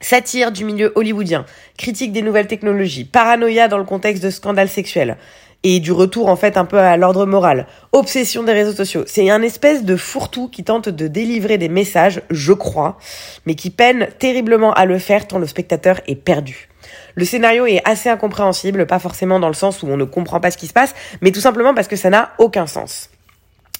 Satire 0.00 0.52
du 0.52 0.66
milieu 0.66 0.92
hollywoodien, 0.94 1.46
critique 1.78 2.12
des 2.12 2.20
nouvelles 2.20 2.46
technologies, 2.46 3.06
paranoïa 3.06 3.68
dans 3.68 3.78
le 3.78 3.84
contexte 3.84 4.22
de 4.22 4.28
scandales 4.28 4.68
sexuels, 4.68 5.16
et 5.62 5.80
du 5.80 5.92
retour 5.92 6.28
en 6.28 6.36
fait 6.36 6.58
un 6.58 6.66
peu 6.66 6.78
à 6.78 6.98
l'ordre 6.98 7.24
moral, 7.24 7.66
obsession 7.92 8.42
des 8.42 8.52
réseaux 8.52 8.74
sociaux. 8.74 9.04
C'est 9.06 9.30
un 9.30 9.40
espèce 9.40 9.84
de 9.84 9.96
fourre-tout 9.96 10.48
qui 10.48 10.62
tente 10.62 10.90
de 10.90 11.08
délivrer 11.08 11.56
des 11.56 11.70
messages, 11.70 12.20
je 12.28 12.52
crois, 12.52 12.98
mais 13.46 13.54
qui 13.54 13.70
peine 13.70 14.08
terriblement 14.18 14.74
à 14.74 14.84
le 14.84 14.98
faire 14.98 15.26
tant 15.26 15.38
le 15.38 15.46
spectateur 15.46 16.02
est 16.06 16.16
perdu. 16.16 16.68
Le 17.14 17.24
scénario 17.24 17.64
est 17.64 17.80
assez 17.86 18.10
incompréhensible, 18.10 18.86
pas 18.86 18.98
forcément 18.98 19.40
dans 19.40 19.48
le 19.48 19.54
sens 19.54 19.82
où 19.82 19.86
on 19.86 19.96
ne 19.96 20.04
comprend 20.04 20.40
pas 20.40 20.50
ce 20.50 20.58
qui 20.58 20.66
se 20.66 20.74
passe, 20.74 20.94
mais 21.22 21.30
tout 21.30 21.40
simplement 21.40 21.72
parce 21.72 21.88
que 21.88 21.96
ça 21.96 22.10
n'a 22.10 22.32
aucun 22.36 22.66
sens. 22.66 23.08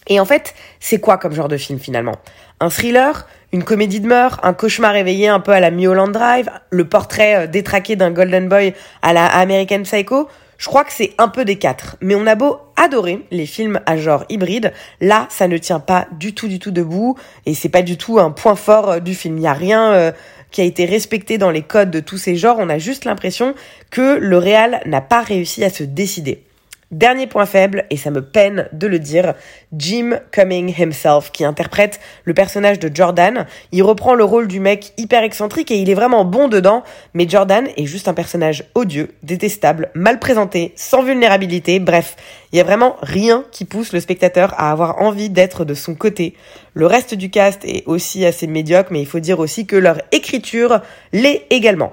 Et 0.06 0.20
en 0.20 0.25
fait, 0.25 0.54
c'est 0.80 1.00
quoi 1.00 1.18
comme 1.18 1.32
genre 1.32 1.49
de 1.49 1.56
film 1.56 1.78
finalement? 1.78 2.16
Un 2.61 2.68
thriller 2.68 3.26
Une 3.52 3.64
comédie 3.64 4.00
de 4.00 4.06
meurtre 4.06 4.40
Un 4.42 4.52
cauchemar 4.52 4.94
éveillé 4.96 5.28
un 5.28 5.40
peu 5.40 5.52
à 5.52 5.61
la 5.61 5.70
Mulholland 5.70 6.12
Drive 6.12 6.50
Le 6.70 6.88
portrait 6.88 7.34
euh, 7.34 7.46
détraqué 7.46 7.96
d'un 7.96 8.11
Golden 8.11 8.49
Boy 8.49 8.75
à 9.02 9.12
la 9.12 9.26
American 9.26 9.82
Psycho? 9.82 10.28
Je 10.56 10.66
crois 10.66 10.84
que 10.84 10.92
c'est 10.92 11.12
un 11.18 11.28
peu 11.28 11.44
des 11.44 11.56
quatre, 11.56 11.96
mais 12.00 12.14
on 12.14 12.26
a 12.26 12.37
beau 12.37 12.58
adorer 12.76 13.26
les 13.30 13.46
films 13.46 13.80
à 13.87 13.96
genre 13.96 14.25
hybride, 14.28 14.73
là 15.00 15.26
ça 15.28 15.49
ne 15.49 15.58
tient 15.58 15.80
pas 15.80 16.06
du 16.12 16.32
tout 16.32 16.49
du 16.49 16.58
tout 16.58 16.70
debout 16.70 17.18
et 17.44 17.54
c'est 17.54 17.68
pas 17.68 17.82
du 17.82 17.96
tout 17.96 18.18
un 18.18 18.30
point 18.30 18.54
fort 18.54 18.90
euh, 18.90 19.00
du 19.00 19.14
film. 19.14 19.38
Il 19.38 19.42
y 19.42 19.46
a 19.46 19.52
rien 19.52 19.92
euh, 19.92 20.12
qui 20.50 20.61
a 20.61 20.64
été 20.64 20.84
respecté 20.84 21.38
dans 21.38 21.50
les 21.50 21.62
codes 21.62 21.90
de 21.90 22.00
tous 22.00 22.18
ces 22.18 22.37
genres, 22.37 22.56
on 22.61 22.68
a 22.68 22.78
juste 22.78 23.04
l'impression 23.04 23.54
que 23.90 24.16
le 24.16 24.38
réal 24.38 24.80
n'a 24.87 25.00
pas 25.00 25.20
réussi 25.23 25.64
à 25.64 25.70
se 25.70 25.82
décider. 25.82 26.44
Dernier 26.94 27.26
point 27.26 27.44
faible, 27.44 27.86
et 27.90 27.96
ça 27.96 28.12
me 28.12 28.22
peine 28.22 28.68
de 28.70 28.86
le 28.86 29.00
dire, 29.00 29.34
Jim 29.76 30.20
Cumming 30.30 30.72
himself, 30.78 31.32
qui 31.32 31.44
interprète 31.44 31.98
le 32.22 32.34
personnage 32.34 32.78
de 32.78 32.88
Jordan. 32.94 33.46
Il 33.72 33.82
reprend 33.82 34.14
le 34.14 34.22
rôle 34.22 34.46
du 34.46 34.60
mec 34.60 34.92
hyper 34.96 35.24
excentrique 35.24 35.72
et 35.72 35.78
il 35.78 35.90
est 35.90 35.94
vraiment 35.94 36.24
bon 36.24 36.46
dedans, 36.46 36.84
mais 37.12 37.28
Jordan 37.28 37.66
est 37.76 37.86
juste 37.86 38.06
un 38.06 38.14
personnage 38.14 38.62
odieux, 38.76 39.10
détestable, 39.24 39.90
mal 39.94 40.20
présenté, 40.20 40.72
sans 40.76 41.02
vulnérabilité, 41.02 41.80
bref, 41.80 42.14
il 42.52 42.58
y 42.58 42.60
a 42.60 42.64
vraiment 42.64 42.94
rien 43.02 43.44
qui 43.50 43.64
pousse 43.64 43.92
le 43.92 43.98
spectateur 43.98 44.54
à 44.56 44.70
avoir 44.70 45.02
envie 45.02 45.30
d'être 45.30 45.64
de 45.64 45.74
son 45.74 45.96
côté. 45.96 46.34
Le 46.74 46.86
reste 46.86 47.14
du 47.14 47.28
cast 47.28 47.64
est 47.64 47.82
aussi 47.86 48.24
assez 48.24 48.46
médiocre, 48.46 48.92
mais 48.92 49.00
il 49.00 49.06
faut 49.06 49.18
dire 49.18 49.40
aussi 49.40 49.66
que 49.66 49.74
leur 49.74 50.00
écriture 50.12 50.80
l'est 51.12 51.44
également. 51.50 51.92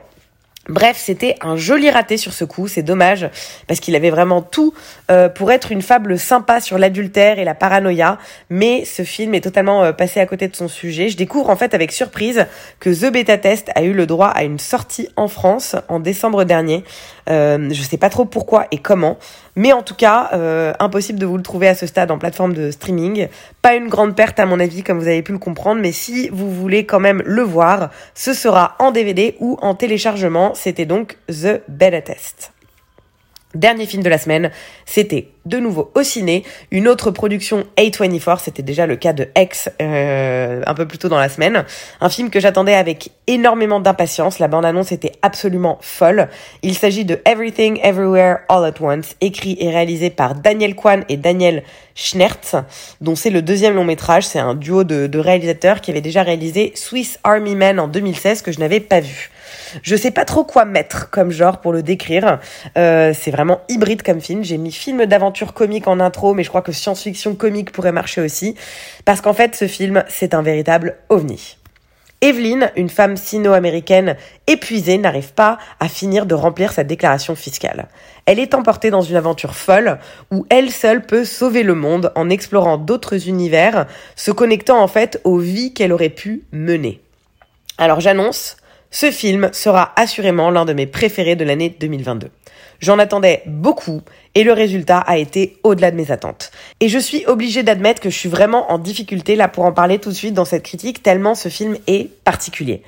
Bref, 0.72 0.96
c'était 0.98 1.36
un 1.42 1.58
joli 1.58 1.90
raté 1.90 2.16
sur 2.16 2.32
ce 2.32 2.46
coup, 2.46 2.70
c'est 2.70 2.82
dommage, 2.82 3.30
parce 3.68 3.82
qu'il 3.82 3.94
avait 3.94 4.10
vraiment 4.10 4.42
tout 4.42 4.74
euh, 5.10 5.28
pour 5.28 5.52
être 5.52 5.74
une 5.74 5.82
fable 5.82 6.18
sympa 6.18 6.62
sur 6.62 6.78
l'adultère 6.78 7.40
et 7.40 7.44
la 7.44 7.54
paranoïa, 7.54 8.18
mais 8.50 8.86
ce 8.86 9.04
film 9.04 9.36
est 9.36 9.42
totalement 9.42 9.84
euh, 9.84 9.92
passé 9.92 10.22
à 10.22 10.26
côté 10.26 10.48
de 10.48 10.56
son 10.56 10.70
sujet. 10.70 11.10
Je 11.10 11.18
découvre 11.18 11.50
en 11.50 11.58
fait 11.58 11.74
avec 11.74 11.92
surprise 11.92 12.46
que 12.80 12.90
The 12.90 13.12
Beta 13.12 13.38
Test 13.38 13.70
a 13.76 13.84
eu 13.84 13.92
le 13.92 14.06
droit 14.06 14.28
à 14.28 14.44
une 14.44 14.60
sortie 14.60 15.10
en 15.18 15.28
France 15.28 15.76
en 15.90 16.00
décembre 16.00 16.46
dernier. 16.46 16.86
Euh, 17.30 17.70
je 17.72 17.82
sais 17.82 17.98
pas 17.98 18.10
trop 18.10 18.24
pourquoi 18.24 18.68
et 18.72 18.78
comment, 18.78 19.18
mais 19.56 19.74
en 19.74 19.82
tout 19.82 19.96
cas, 19.96 20.30
euh, 20.34 20.74
impossible 20.80 21.20
de 21.20 21.26
vous 21.26 21.38
le 21.38 21.44
trouver 21.44 21.68
à 21.68 21.76
ce 21.76 21.86
stade 21.86 22.12
en 22.12 22.18
plateforme 22.18 22.54
de 22.54 22.72
streaming. 22.72 23.28
Pas 23.62 23.76
une 23.76 23.90
grande 23.90 24.16
perte 24.16 24.40
à 24.40 24.46
mon 24.46 24.60
avis, 24.60 24.84
comme 24.84 25.00
vous 25.00 25.08
avez 25.08 25.22
pu 25.22 25.32
le 25.32 25.40
comprendre, 25.40 25.82
mais 25.82 25.92
si 25.92 26.30
vous 26.30 26.52
voulez 26.52 26.86
quand 26.86 27.00
même 27.00 27.22
le 27.26 27.42
voir, 27.42 27.90
ce 28.16 28.34
sera 28.34 28.76
en 28.80 28.92
DVD 28.92 29.36
ou 29.40 29.58
en 29.62 29.76
téléchargement. 29.76 30.54
C'était 30.56 30.86
donc 30.86 31.18
The 31.28 31.62
Beta 31.68 32.02
Test. 32.02 32.54
Dernier 33.54 33.86
film 33.86 34.02
de 34.02 34.10
la 34.10 34.18
semaine, 34.18 34.50
c'était 34.86 35.28
de 35.46 35.58
nouveau 35.58 35.92
au 35.96 36.04
ciné, 36.04 36.44
une 36.70 36.88
autre 36.88 37.12
production 37.12 37.66
A24, 37.78 38.40
c'était 38.44 38.64
déjà 38.64 38.86
le 38.86 38.96
cas 38.96 39.14
de 39.14 39.28
X 39.36 39.70
euh, 39.82 40.62
un 40.66 40.74
peu 40.74 40.88
plus 40.88 40.98
tôt 40.98 41.10
dans 41.10 41.20
la 41.20 41.30
semaine, 41.30 41.66
un 42.00 42.10
film 42.10 42.30
que 42.30 42.40
j'attendais 42.40 42.76
avec 42.76 43.12
énormément 43.28 43.80
d'impatience, 43.80 44.40
la 44.40 44.48
bande-annonce 44.48 44.92
était 44.92 45.14
absolument 45.22 45.78
folle. 45.82 46.28
Il 46.62 46.78
s'agit 46.78 47.06
de 47.06 47.20
Everything 47.26 47.80
Everywhere 47.82 48.40
All 48.50 48.66
at 48.66 48.82
Once, 48.82 49.16
écrit 49.22 49.58
et 49.60 49.70
réalisé 49.70 50.10
par 50.10 50.36
Daniel 50.36 50.76
Kwan 50.76 51.04
et 51.10 51.18
Daniel 51.18 51.64
Schnertz, 51.96 52.56
dont 53.02 53.16
c'est 53.16 53.30
le 53.30 53.42
deuxième 53.42 53.76
long 53.76 53.84
métrage, 53.84 54.26
c'est 54.26 54.40
un 54.40 54.56
duo 54.56 54.84
de, 54.84 55.20
réalisateurs 55.20 55.82
qui 55.82 55.92
avait 55.92 56.02
déjà 56.02 56.24
réalisé 56.24 56.72
Swiss 56.76 57.20
Army 57.24 57.56
Men 57.56 57.80
en 57.80 57.88
2016 57.88 58.42
que 58.42 58.52
je 58.52 58.60
n'avais 58.60 58.80
pas 58.80 59.00
vu. 59.00 59.30
Je 59.84 59.96
sais 59.96 60.12
pas 60.12 60.26
trop 60.26 60.44
quoi 60.44 60.66
mettre 60.66 61.10
comme 61.10 61.32
genre 61.32 61.60
pour 61.60 61.74
le 61.74 61.84
décrire. 61.84 62.40
Euh, 62.78 63.14
c'est 63.18 63.32
vraiment 63.32 63.62
hybride 63.70 64.02
comme 64.02 64.22
film. 64.22 64.44
J'ai 64.44 64.58
mis 64.58 64.72
film 64.72 65.06
d'aventure 65.06 65.31
comique 65.54 65.88
en 65.88 66.00
intro, 66.00 66.34
mais 66.34 66.44
je 66.44 66.50
crois 66.50 66.62
que 66.62 66.72
science-fiction 66.72 67.36
comique 67.36 67.72
pourrait 67.72 67.92
marcher 67.92 68.22
aussi. 68.22 68.56
Parce 69.06 69.22
qu'en 69.22 69.34
fait, 69.34 69.56
ce 69.56 69.68
film, 69.68 70.04
c'est 70.08 70.34
un 70.34 70.42
véritable 70.42 70.98
ovni. 71.10 71.58
Evelyn, 72.24 72.70
une 72.76 72.90
femme 72.90 73.18
sino-américaine 73.18 74.16
épuisée, 74.46 75.00
n'arrive 75.00 75.34
pas 75.34 75.58
à 75.80 75.88
finir 75.88 76.28
de 76.28 76.36
remplir 76.36 76.72
sa 76.72 76.84
déclaration 76.84 77.34
fiscale. 77.34 77.88
Elle 78.28 78.38
est 78.38 78.54
emportée 78.54 78.92
dans 78.92 79.02
une 79.02 79.16
aventure 79.16 79.56
folle 79.56 79.98
où 80.30 80.46
elle 80.50 80.70
seule 80.70 81.04
peut 81.04 81.26
sauver 81.26 81.64
le 81.64 81.74
monde 81.74 82.12
en 82.16 82.30
explorant 82.30 82.78
d'autres 82.78 83.28
univers, 83.28 83.88
se 84.16 84.30
connectant 84.30 84.84
en 84.84 84.88
fait 84.88 85.20
aux 85.24 85.40
vies 85.40 85.74
qu'elle 85.74 85.92
aurait 85.92 86.10
pu 86.10 86.44
mener. 86.52 87.02
Alors 87.80 88.02
j'annonce, 88.02 88.58
ce 88.92 89.10
film 89.10 89.50
sera 89.54 89.94
assurément 89.96 90.52
l'un 90.52 90.66
de 90.66 90.74
mes 90.74 90.86
préférés 90.86 91.38
de 91.38 91.46
l'année 91.46 91.76
2022. 91.80 92.30
J'en 92.82 93.00
attendais 93.00 93.44
beaucoup 93.46 94.02
et 94.36 94.44
le 94.44 94.54
résultat 94.54 94.98
a 95.00 95.18
été 95.18 95.58
au-delà 95.64 95.92
de 95.92 95.96
mes 95.96 96.12
attentes. 96.12 96.52
Et 96.80 96.90
je 96.90 97.00
suis 97.00 97.26
obligée 97.26 97.64
d'admettre 97.64 98.02
que 98.02 98.10
je 98.10 98.18
suis 98.18 98.30
vraiment 98.30 98.72
en 98.72 98.80
difficulté 98.80 99.36
là 99.36 99.48
pour 99.48 99.66
en 99.66 99.72
parler 99.72 100.00
tout 100.00 100.10
de 100.10 100.16
suite 100.16 100.34
dans 100.34 100.46
cette 100.46 100.64
critique 100.64 101.02
tellement 101.02 101.36
ce 101.36 101.50
film 101.50 101.78
est 101.88 102.10
particulier. 102.24 102.82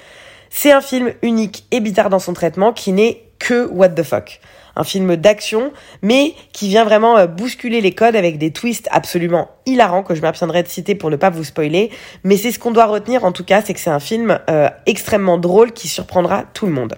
C'est 0.49 0.71
un 0.71 0.81
film 0.81 1.13
unique 1.21 1.65
et 1.71 1.79
bizarre 1.79 2.09
dans 2.09 2.19
son 2.19 2.33
traitement 2.33 2.73
qui 2.73 2.91
n'est 2.91 3.23
que 3.39 3.65
what 3.67 3.89
the 3.89 4.03
fuck 4.03 4.39
un 4.75 4.83
film 4.83 5.15
d'action, 5.15 5.71
mais 6.01 6.33
qui 6.51 6.67
vient 6.67 6.83
vraiment 6.83 7.17
euh, 7.17 7.27
bousculer 7.27 7.81
les 7.81 7.91
codes 7.91 8.15
avec 8.15 8.37
des 8.37 8.51
twists 8.51 8.87
absolument 8.91 9.49
hilarants 9.65 10.03
que 10.03 10.15
je 10.15 10.21
m'abstiendrai 10.21 10.63
de 10.63 10.67
citer 10.67 10.95
pour 10.95 11.09
ne 11.09 11.15
pas 11.15 11.29
vous 11.29 11.43
spoiler. 11.43 11.91
Mais 12.23 12.37
c'est 12.37 12.51
ce 12.51 12.59
qu'on 12.59 12.71
doit 12.71 12.85
retenir 12.85 13.25
en 13.25 13.31
tout 13.31 13.43
cas, 13.43 13.61
c'est 13.61 13.73
que 13.73 13.79
c'est 13.79 13.89
un 13.89 13.99
film 13.99 14.39
euh, 14.49 14.69
extrêmement 14.85 15.37
drôle 15.37 15.71
qui 15.71 15.87
surprendra 15.87 16.43
tout 16.53 16.65
le 16.65 16.71
monde. 16.71 16.95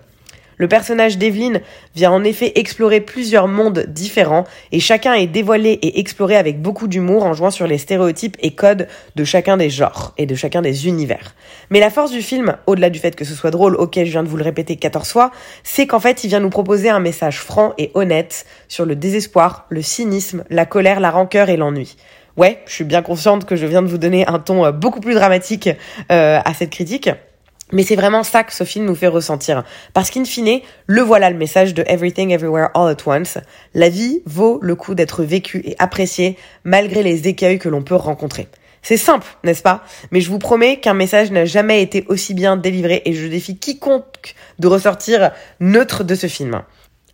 Le 0.58 0.68
personnage 0.68 1.18
d'Evelyn 1.18 1.60
vient 1.96 2.12
en 2.12 2.24
effet 2.24 2.54
explorer 2.56 3.02
plusieurs 3.02 3.48
mondes 3.48 3.86
différents 3.88 4.46
et 4.72 4.80
chacun 4.80 5.14
est 5.14 5.28
dévoilé 5.28 5.72
et 5.82 6.00
exploré 6.00 6.36
avec 6.36 6.62
beaucoup 6.62 6.88
d'humour 6.88 7.26
en 7.26 7.34
jouant 7.34 7.52
sur 7.52 7.68
les 7.68 7.78
stéréotypes 7.78 8.38
et 8.40 8.52
codes 8.52 8.88
de 9.16 9.24
chacun 9.24 9.58
des 9.58 9.70
genres 9.70 10.14
et 10.18 10.26
de 10.26 10.36
chacun 10.36 10.62
des 10.62 10.88
univers. 10.88 11.36
Mais 11.70 11.80
la 11.80 11.90
force 11.90 12.12
du 12.12 12.22
film, 12.22 12.56
au-delà 12.68 12.90
du 12.90 13.00
fait 13.00 13.16
que 13.16 13.26
ce 13.26 13.34
soit 13.34 13.52
drôle, 13.52 13.76
ok 13.76 13.96
je 13.98 14.12
viens 14.12 14.24
de 14.24 14.30
vous 14.30 14.38
le 14.38 14.44
répéter 14.44 14.76
14 14.76 15.10
fois, 15.10 15.32
c'est 15.64 15.88
qu'en 15.88 16.00
fait 16.00 16.24
il 16.24 16.28
vient 16.28 16.40
nous 16.40 16.50
proposer 16.50 16.90
un 16.90 17.00
message 17.00 17.40
franc 17.40 17.74
et 17.78 17.92
honnête 17.94 18.46
sur 18.68 18.86
le 18.86 18.96
désespoir, 18.96 19.66
le 19.70 19.82
cynisme, 19.82 20.44
la 20.50 20.66
colère, 20.66 21.00
la 21.00 21.12
rancœur 21.12 21.50
et 21.50 21.58
l'ennui. 21.58 21.98
Ouais, 22.38 22.62
je 22.66 22.74
suis 22.74 22.84
bien 22.84 23.02
consciente 23.02 23.46
que 23.46 23.56
je 23.56 23.66
viens 23.66 23.82
de 23.82 23.88
vous 23.88 23.98
donner 23.98 24.28
un 24.28 24.40
ton 24.40 24.66
euh, 24.66 24.72
beaucoup 24.72 25.00
plus 25.00 25.14
dramatique 25.14 25.70
euh, 26.12 26.40
à 26.44 26.54
cette 26.54 26.70
critique. 26.70 27.10
Mais 27.72 27.84
c'est 27.84 27.96
vraiment 27.96 28.24
ça 28.24 28.44
que 28.44 28.54
ce 28.54 28.64
film 28.64 28.86
nous 28.86 28.96
fait 28.96 29.08
ressentir. 29.08 29.64
Parce 29.94 30.12
qu'in 30.12 30.24
fine, 30.24 30.60
le 30.86 31.02
voilà 31.02 31.32
le 31.32 31.38
message 31.38 31.74
de 31.74 31.84
Everything 31.88 32.30
Everywhere 32.32 32.70
All 32.76 32.90
at 32.90 32.98
Once. 33.08 33.40
La 33.74 33.90
vie 33.90 34.22
vaut 34.26 34.60
le 34.62 34.76
coup 34.76 34.94
d'être 34.94 35.24
vécue 35.24 35.62
et 35.66 35.76
appréciée 35.80 36.38
malgré 36.64 37.02
les 37.02 37.28
écueils 37.28 37.58
que 37.58 37.70
l'on 37.70 37.82
peut 37.82 37.96
rencontrer. 37.96 38.48
C'est 38.84 38.98
simple, 38.98 39.26
n'est-ce 39.44 39.64
pas? 39.64 39.84
Mais 40.12 40.22
je 40.22 40.30
vous 40.30 40.38
promets 40.38 40.80
qu'un 40.80 40.94
message 40.94 41.32
n'a 41.32 41.46
jamais 41.46 41.82
été 41.82 42.06
aussi 42.08 42.36
bien 42.36 42.56
délivré 42.56 43.02
et 43.06 43.14
je 43.14 43.26
défie 43.26 43.58
quiconque 43.58 44.36
de 44.60 44.68
ressortir 44.68 45.32
neutre 45.60 46.04
de 46.04 46.14
ce 46.14 46.28
film. 46.28 46.62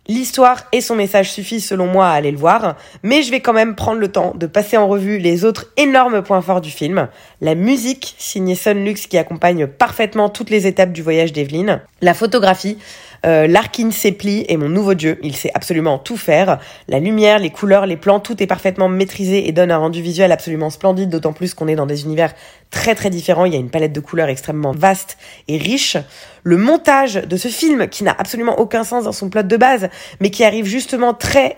L'histoire 0.08 0.64
et 0.72 0.80
son 0.80 0.96
message 0.96 1.30
suffisent 1.30 1.64
selon 1.64 1.86
moi 1.86 2.08
à 2.08 2.14
aller 2.14 2.32
le 2.32 2.36
voir, 2.36 2.76
mais 3.04 3.22
je 3.22 3.30
vais 3.30 3.38
quand 3.38 3.52
même 3.52 3.76
prendre 3.76 4.00
le 4.00 4.10
temps 4.10 4.34
de 4.34 4.46
passer 4.46 4.76
en 4.76 4.88
revue 4.88 5.18
les 5.18 5.44
autres 5.44 5.66
énormes 5.76 6.22
points 6.22 6.42
forts 6.42 6.60
du 6.60 6.70
film. 6.70 7.08
La 7.44 7.56
musique, 7.56 8.14
signée 8.18 8.54
Sun 8.54 8.84
Lux 8.84 9.08
qui 9.08 9.18
accompagne 9.18 9.66
parfaitement 9.66 10.28
toutes 10.28 10.48
les 10.48 10.68
étapes 10.68 10.92
du 10.92 11.02
voyage 11.02 11.32
d'Evelyn. 11.32 11.80
La 12.00 12.14
photographie, 12.14 12.78
euh, 13.26 13.48
Larkin 13.48 13.90
Sepli 13.90 14.44
est 14.48 14.56
mon 14.56 14.68
nouveau 14.68 14.94
dieu, 14.94 15.18
il 15.24 15.34
sait 15.34 15.50
absolument 15.52 15.98
tout 15.98 16.16
faire. 16.16 16.60
La 16.86 17.00
lumière, 17.00 17.40
les 17.40 17.50
couleurs, 17.50 17.86
les 17.86 17.96
plans, 17.96 18.20
tout 18.20 18.40
est 18.40 18.46
parfaitement 18.46 18.88
maîtrisé 18.88 19.48
et 19.48 19.50
donne 19.50 19.72
un 19.72 19.78
rendu 19.78 20.00
visuel 20.00 20.30
absolument 20.30 20.70
splendide, 20.70 21.10
d'autant 21.10 21.32
plus 21.32 21.52
qu'on 21.52 21.66
est 21.66 21.74
dans 21.74 21.86
des 21.86 22.04
univers 22.04 22.32
très 22.70 22.94
très 22.94 23.10
différents. 23.10 23.44
Il 23.44 23.52
y 23.52 23.56
a 23.56 23.60
une 23.60 23.70
palette 23.70 23.92
de 23.92 23.98
couleurs 23.98 24.28
extrêmement 24.28 24.70
vaste 24.70 25.18
et 25.48 25.58
riche. 25.58 25.96
Le 26.44 26.56
montage 26.56 27.14
de 27.14 27.36
ce 27.36 27.48
film, 27.48 27.88
qui 27.88 28.04
n'a 28.04 28.14
absolument 28.16 28.60
aucun 28.60 28.84
sens 28.84 29.02
dans 29.02 29.12
son 29.12 29.30
plot 29.30 29.42
de 29.42 29.56
base, 29.56 29.88
mais 30.20 30.30
qui 30.30 30.44
arrive 30.44 30.66
justement 30.66 31.12
très 31.12 31.56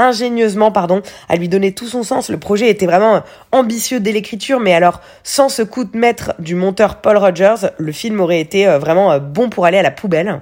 ingénieusement 0.00 0.72
pardon, 0.72 1.02
à 1.28 1.36
lui 1.36 1.48
donner 1.48 1.72
tout 1.72 1.86
son 1.86 2.02
sens. 2.02 2.30
Le 2.30 2.38
projet 2.38 2.68
était 2.70 2.86
vraiment 2.86 3.22
ambitieux 3.52 4.00
dès 4.00 4.12
l'écriture, 4.12 4.60
mais 4.60 4.74
alors 4.74 5.00
sans 5.22 5.48
ce 5.48 5.62
coup 5.62 5.84
de 5.84 5.96
maître 5.96 6.32
du 6.38 6.54
monteur 6.54 6.96
Paul 6.96 7.18
Rogers, 7.18 7.70
le 7.78 7.92
film 7.92 8.20
aurait 8.20 8.40
été 8.40 8.66
euh, 8.66 8.78
vraiment 8.78 9.12
euh, 9.12 9.18
bon 9.18 9.48
pour 9.48 9.66
aller 9.66 9.78
à 9.78 9.82
la 9.82 9.90
poubelle. 9.90 10.40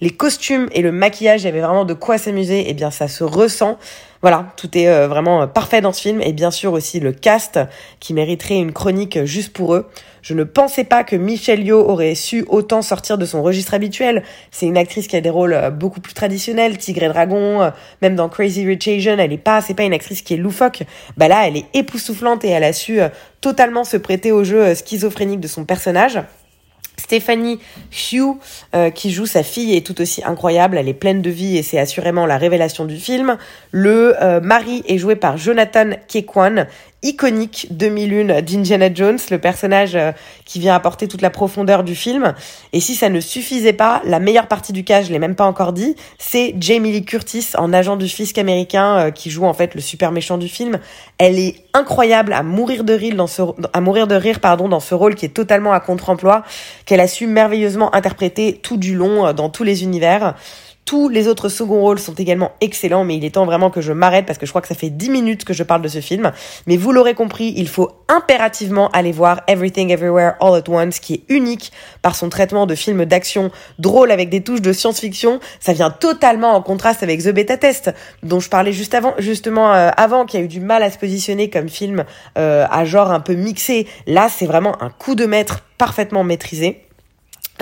Les 0.00 0.10
costumes 0.10 0.68
et 0.72 0.82
le 0.82 0.92
maquillage, 0.92 1.42
il 1.42 1.44
y 1.44 1.48
avait 1.48 1.60
vraiment 1.60 1.84
de 1.84 1.94
quoi 1.94 2.18
s'amuser, 2.18 2.60
et 2.60 2.70
eh 2.70 2.74
bien 2.74 2.90
ça 2.90 3.08
se 3.08 3.24
ressent. 3.24 3.78
Voilà, 4.24 4.46
tout 4.56 4.78
est 4.78 4.88
euh, 4.88 5.06
vraiment 5.06 5.42
euh, 5.42 5.46
parfait 5.46 5.82
dans 5.82 5.92
ce 5.92 6.00
film 6.00 6.22
et 6.22 6.32
bien 6.32 6.50
sûr 6.50 6.72
aussi 6.72 6.98
le 6.98 7.12
cast 7.12 7.60
qui 8.00 8.14
mériterait 8.14 8.56
une 8.56 8.72
chronique 8.72 9.22
juste 9.26 9.52
pour 9.52 9.74
eux. 9.74 9.86
Je 10.22 10.32
ne 10.32 10.44
pensais 10.44 10.84
pas 10.84 11.04
que 11.04 11.14
Michelle 11.14 11.62
Yeoh 11.62 11.86
aurait 11.86 12.14
su 12.14 12.42
autant 12.48 12.80
sortir 12.80 13.18
de 13.18 13.26
son 13.26 13.42
registre 13.42 13.74
habituel. 13.74 14.22
C'est 14.50 14.64
une 14.64 14.78
actrice 14.78 15.08
qui 15.08 15.16
a 15.16 15.20
des 15.20 15.28
rôles 15.28 15.52
euh, 15.52 15.68
beaucoup 15.68 16.00
plus 16.00 16.14
traditionnels, 16.14 16.78
Tigre 16.78 17.02
et 17.02 17.08
Dragon, 17.08 17.70
même 18.00 18.16
dans 18.16 18.30
Crazy 18.30 18.66
Rich 18.66 18.88
Asian, 18.88 19.18
elle 19.18 19.34
est 19.34 19.36
pas, 19.36 19.60
c'est 19.60 19.74
pas 19.74 19.82
une 19.82 19.92
actrice 19.92 20.22
qui 20.22 20.32
est 20.32 20.38
loufoque. 20.38 20.84
Bah 21.18 21.28
là, 21.28 21.46
elle 21.46 21.58
est 21.58 21.66
époustouflante 21.74 22.46
et 22.46 22.48
elle 22.48 22.64
a 22.64 22.72
su 22.72 23.00
totalement 23.42 23.84
se 23.84 23.98
prêter 23.98 24.32
au 24.32 24.42
jeu 24.42 24.74
schizophrénique 24.74 25.40
de 25.40 25.48
son 25.48 25.66
personnage. 25.66 26.18
Stéphanie 27.14 27.60
Hugh, 27.92 28.38
euh, 28.74 28.90
qui 28.90 29.12
joue 29.12 29.26
sa 29.26 29.44
fille, 29.44 29.76
est 29.76 29.86
tout 29.86 30.00
aussi 30.00 30.24
incroyable. 30.24 30.76
Elle 30.76 30.88
est 30.88 30.94
pleine 30.94 31.22
de 31.22 31.30
vie 31.30 31.56
et 31.56 31.62
c'est 31.62 31.78
assurément 31.78 32.26
la 32.26 32.38
révélation 32.38 32.86
du 32.86 32.96
film. 32.96 33.38
Le 33.70 34.20
euh, 34.20 34.40
mari 34.40 34.82
est 34.88 34.98
joué 34.98 35.14
par 35.14 35.36
Jonathan 35.36 35.90
Kekwan 36.08 36.66
iconique 37.04 37.68
2001 37.70 38.40
d'Indiana 38.40 38.92
Jones, 38.92 39.18
le 39.30 39.38
personnage 39.38 39.94
euh, 39.94 40.10
qui 40.44 40.58
vient 40.58 40.74
apporter 40.74 41.06
toute 41.06 41.22
la 41.22 41.30
profondeur 41.30 41.84
du 41.84 41.94
film. 41.94 42.34
Et 42.72 42.80
si 42.80 42.96
ça 42.96 43.10
ne 43.10 43.20
suffisait 43.20 43.74
pas, 43.74 44.02
la 44.04 44.18
meilleure 44.18 44.48
partie 44.48 44.72
du 44.72 44.82
cas, 44.82 45.02
je 45.02 45.12
l'ai 45.12 45.18
même 45.18 45.36
pas 45.36 45.44
encore 45.44 45.72
dit, 45.72 45.94
c'est 46.18 46.54
Jamie 46.58 46.90
Lee 46.90 47.04
Curtis 47.04 47.50
en 47.56 47.72
agent 47.72 47.96
du 47.96 48.08
fisc 48.08 48.36
américain 48.38 48.96
euh, 48.96 49.10
qui 49.10 49.30
joue 49.30 49.44
en 49.44 49.54
fait 49.54 49.74
le 49.74 49.80
super 49.80 50.10
méchant 50.10 50.38
du 50.38 50.48
film. 50.48 50.78
Elle 51.18 51.38
est 51.38 51.56
incroyable 51.74 52.32
à 52.32 52.42
mourir 52.42 52.82
de 52.82 52.94
rire 52.94 53.14
dans 53.14 53.26
ce 53.26 53.42
à 53.72 53.80
mourir 53.80 54.06
de 54.06 54.14
rire 54.14 54.40
pardon 54.40 54.68
dans 54.68 54.80
ce 54.80 54.94
rôle 54.94 55.14
qui 55.14 55.26
est 55.26 55.34
totalement 55.34 55.72
à 55.72 55.80
contre-emploi 55.80 56.42
qu'elle 56.86 57.00
a 57.00 57.06
su 57.06 57.26
merveilleusement 57.26 57.94
interpréter 57.94 58.58
tout 58.62 58.78
du 58.78 58.94
long 58.94 59.26
euh, 59.26 59.32
dans 59.34 59.50
tous 59.50 59.64
les 59.64 59.82
univers. 59.82 60.34
Tous 60.84 61.08
les 61.08 61.28
autres 61.28 61.48
seconds 61.48 61.80
rôles 61.80 61.98
sont 61.98 62.12
également 62.12 62.52
excellents, 62.60 63.04
mais 63.04 63.16
il 63.16 63.24
est 63.24 63.30
temps 63.30 63.46
vraiment 63.46 63.70
que 63.70 63.80
je 63.80 63.92
m'arrête 63.92 64.26
parce 64.26 64.38
que 64.38 64.44
je 64.44 64.52
crois 64.52 64.60
que 64.60 64.68
ça 64.68 64.74
fait 64.74 64.90
10 64.90 65.08
minutes 65.08 65.44
que 65.46 65.54
je 65.54 65.62
parle 65.62 65.80
de 65.80 65.88
ce 65.88 66.00
film. 66.00 66.30
Mais 66.66 66.76
vous 66.76 66.92
l'aurez 66.92 67.14
compris, 67.14 67.54
il 67.56 67.68
faut 67.68 67.90
impérativement 68.08 68.90
aller 68.90 69.10
voir 69.10 69.40
Everything 69.48 69.90
Everywhere 69.90 70.34
All 70.40 70.56
at 70.56 70.68
Once, 70.68 70.98
qui 70.98 71.14
est 71.14 71.22
unique 71.28 71.72
par 72.02 72.14
son 72.14 72.28
traitement 72.28 72.66
de 72.66 72.74
film 72.74 73.06
d'action 73.06 73.50
drôle 73.78 74.10
avec 74.10 74.28
des 74.28 74.42
touches 74.42 74.60
de 74.60 74.74
science-fiction. 74.74 75.40
Ça 75.58 75.72
vient 75.72 75.90
totalement 75.90 76.52
en 76.54 76.60
contraste 76.60 77.02
avec 77.02 77.22
The 77.22 77.30
Beta 77.30 77.56
Test, 77.56 77.90
dont 78.22 78.40
je 78.40 78.50
parlais 78.50 78.72
juste 78.72 78.94
avant, 78.94 79.14
justement 79.16 79.72
euh, 79.72 79.88
avant, 79.96 80.26
qui 80.26 80.36
a 80.36 80.40
eu 80.40 80.48
du 80.48 80.60
mal 80.60 80.82
à 80.82 80.90
se 80.90 80.98
positionner 80.98 81.48
comme 81.48 81.70
film 81.70 82.04
euh, 82.36 82.66
à 82.70 82.84
genre 82.84 83.10
un 83.10 83.20
peu 83.20 83.34
mixé. 83.34 83.86
Là, 84.06 84.28
c'est 84.28 84.46
vraiment 84.46 84.82
un 84.82 84.90
coup 84.90 85.14
de 85.14 85.24
maître 85.24 85.60
parfaitement 85.78 86.24
maîtrisé. 86.24 86.82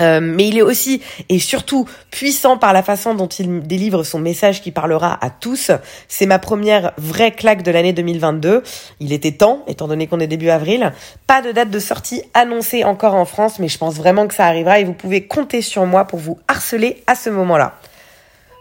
Euh, 0.01 0.19
mais 0.21 0.47
il 0.47 0.57
est 0.57 0.63
aussi 0.63 1.01
et 1.29 1.39
surtout 1.39 1.87
puissant 2.09 2.57
par 2.57 2.73
la 2.73 2.81
façon 2.81 3.13
dont 3.13 3.27
il 3.27 3.61
délivre 3.61 4.03
son 4.03 4.19
message 4.19 4.61
qui 4.61 4.71
parlera 4.71 5.17
à 5.21 5.29
tous. 5.29 5.71
C'est 6.07 6.25
ma 6.25 6.39
première 6.39 6.93
vraie 6.97 7.31
claque 7.31 7.63
de 7.63 7.71
l'année 7.71 7.93
2022. 7.93 8.63
Il 8.99 9.13
était 9.13 9.31
temps, 9.31 9.63
étant 9.67 9.87
donné 9.87 10.07
qu'on 10.07 10.19
est 10.19 10.27
début 10.27 10.49
avril. 10.49 10.93
Pas 11.27 11.41
de 11.41 11.51
date 11.51 11.69
de 11.69 11.79
sortie 11.79 12.23
annoncée 12.33 12.83
encore 12.83 13.15
en 13.15 13.25
France, 13.25 13.59
mais 13.59 13.67
je 13.67 13.77
pense 13.77 13.95
vraiment 13.95 14.27
que 14.27 14.33
ça 14.33 14.45
arrivera 14.45 14.79
et 14.79 14.83
vous 14.83 14.93
pouvez 14.93 15.27
compter 15.27 15.61
sur 15.61 15.85
moi 15.85 16.05
pour 16.05 16.19
vous 16.19 16.39
harceler 16.47 17.03
à 17.07 17.15
ce 17.15 17.29
moment-là. 17.29 17.75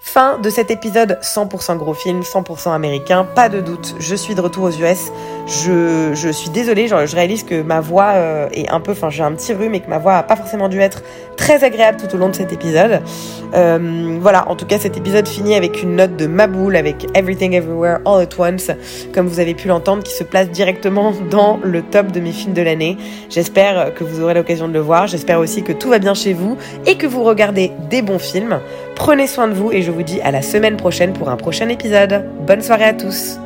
Fin 0.05 0.39
de 0.39 0.51
cet 0.51 0.73
épisode 0.73 1.19
100% 1.23 1.77
gros 1.77 1.95
film, 1.95 2.23
100% 2.23 2.75
américain, 2.75 3.25
pas 3.25 3.49
de 3.49 3.61
doute, 3.61 3.95
je 4.01 4.17
suis 4.17 4.35
de 4.35 4.41
retour 4.41 4.65
aux 4.65 4.73
US. 4.73 5.13
Je, 5.47 6.31
suis 6.33 6.51
désolée, 6.51 6.89
je 6.89 7.15
réalise 7.15 7.43
que 7.43 7.63
ma 7.63 7.81
voix 7.81 8.13
euh, 8.15 8.49
est 8.53 8.69
un 8.69 8.81
peu, 8.81 8.93
enfin 8.93 9.11
j'ai 9.11 9.23
un 9.23 9.33
petit 9.33 9.53
rhume 9.53 9.75
et 9.75 9.81
que 9.81 9.91
ma 9.91 9.99
voix 9.99 10.15
a 10.15 10.23
pas 10.23 10.37
forcément 10.37 10.69
dû 10.69 10.81
être 10.81 11.03
très 11.37 11.65
agréable 11.65 11.99
tout 12.01 12.15
au 12.15 12.19
long 12.19 12.29
de 12.29 12.35
cet 12.35 12.53
épisode. 12.53 13.01
Euh, 13.55 14.19
voilà, 14.21 14.49
en 14.49 14.57
tout 14.57 14.67
cas 14.67 14.79
cet 14.79 14.97
épisode 14.97 15.27
finit 15.27 15.55
avec 15.55 15.83
une 15.83 15.97
note 15.97 16.17
de 16.17 16.27
Maboule 16.27 16.77
avec 16.77 17.07
Everything 17.15 17.55
Everywhere 17.55 17.99
All 18.07 18.23
at 18.23 18.39
Once, 18.39 18.71
comme 19.13 19.27
vous 19.27 19.41
avez 19.41 19.55
pu 19.55 19.69
l'entendre, 19.69 20.03
qui 20.03 20.15
se 20.15 20.25
place 20.25 20.49
directement 20.49 21.13
dans 21.31 21.59
le 21.63 21.83
top 21.83 22.13
de 22.13 22.21
mes 22.21 22.33
films 22.33 22.55
de 22.55 22.63
l'année. 22.63 22.97
J'espère 23.29 23.95
que 23.95 24.05
vous 24.05 24.23
aurez 24.23 24.35
l'occasion 24.35 24.69
de 24.69 24.73
le 24.73 24.81
voir, 24.81 25.07
j'espère 25.07 25.39
aussi 25.39 25.63
que 25.63 25.73
tout 25.73 25.89
va 25.89 25.99
bien 25.99 26.15
chez 26.15 26.33
vous 26.33 26.57
et 26.87 26.97
que 26.97 27.07
vous 27.07 27.25
regardez 27.25 27.73
des 27.91 28.03
bons 28.03 28.21
films. 28.21 28.61
Prenez 28.95 29.27
soin 29.27 29.49
de 29.49 29.55
vous 29.55 29.73
et 29.73 29.83
je 29.83 29.91
vous 29.91 30.03
dis 30.03 30.21
à 30.21 30.31
la 30.31 30.43
semaine 30.43 30.77
prochaine 30.77 31.13
pour 31.13 31.29
un 31.29 31.37
prochain 31.37 31.69
épisode. 31.69 32.25
Bonne 32.47 32.63
soirée 32.63 32.85
à 32.85 32.95
tous 32.95 33.39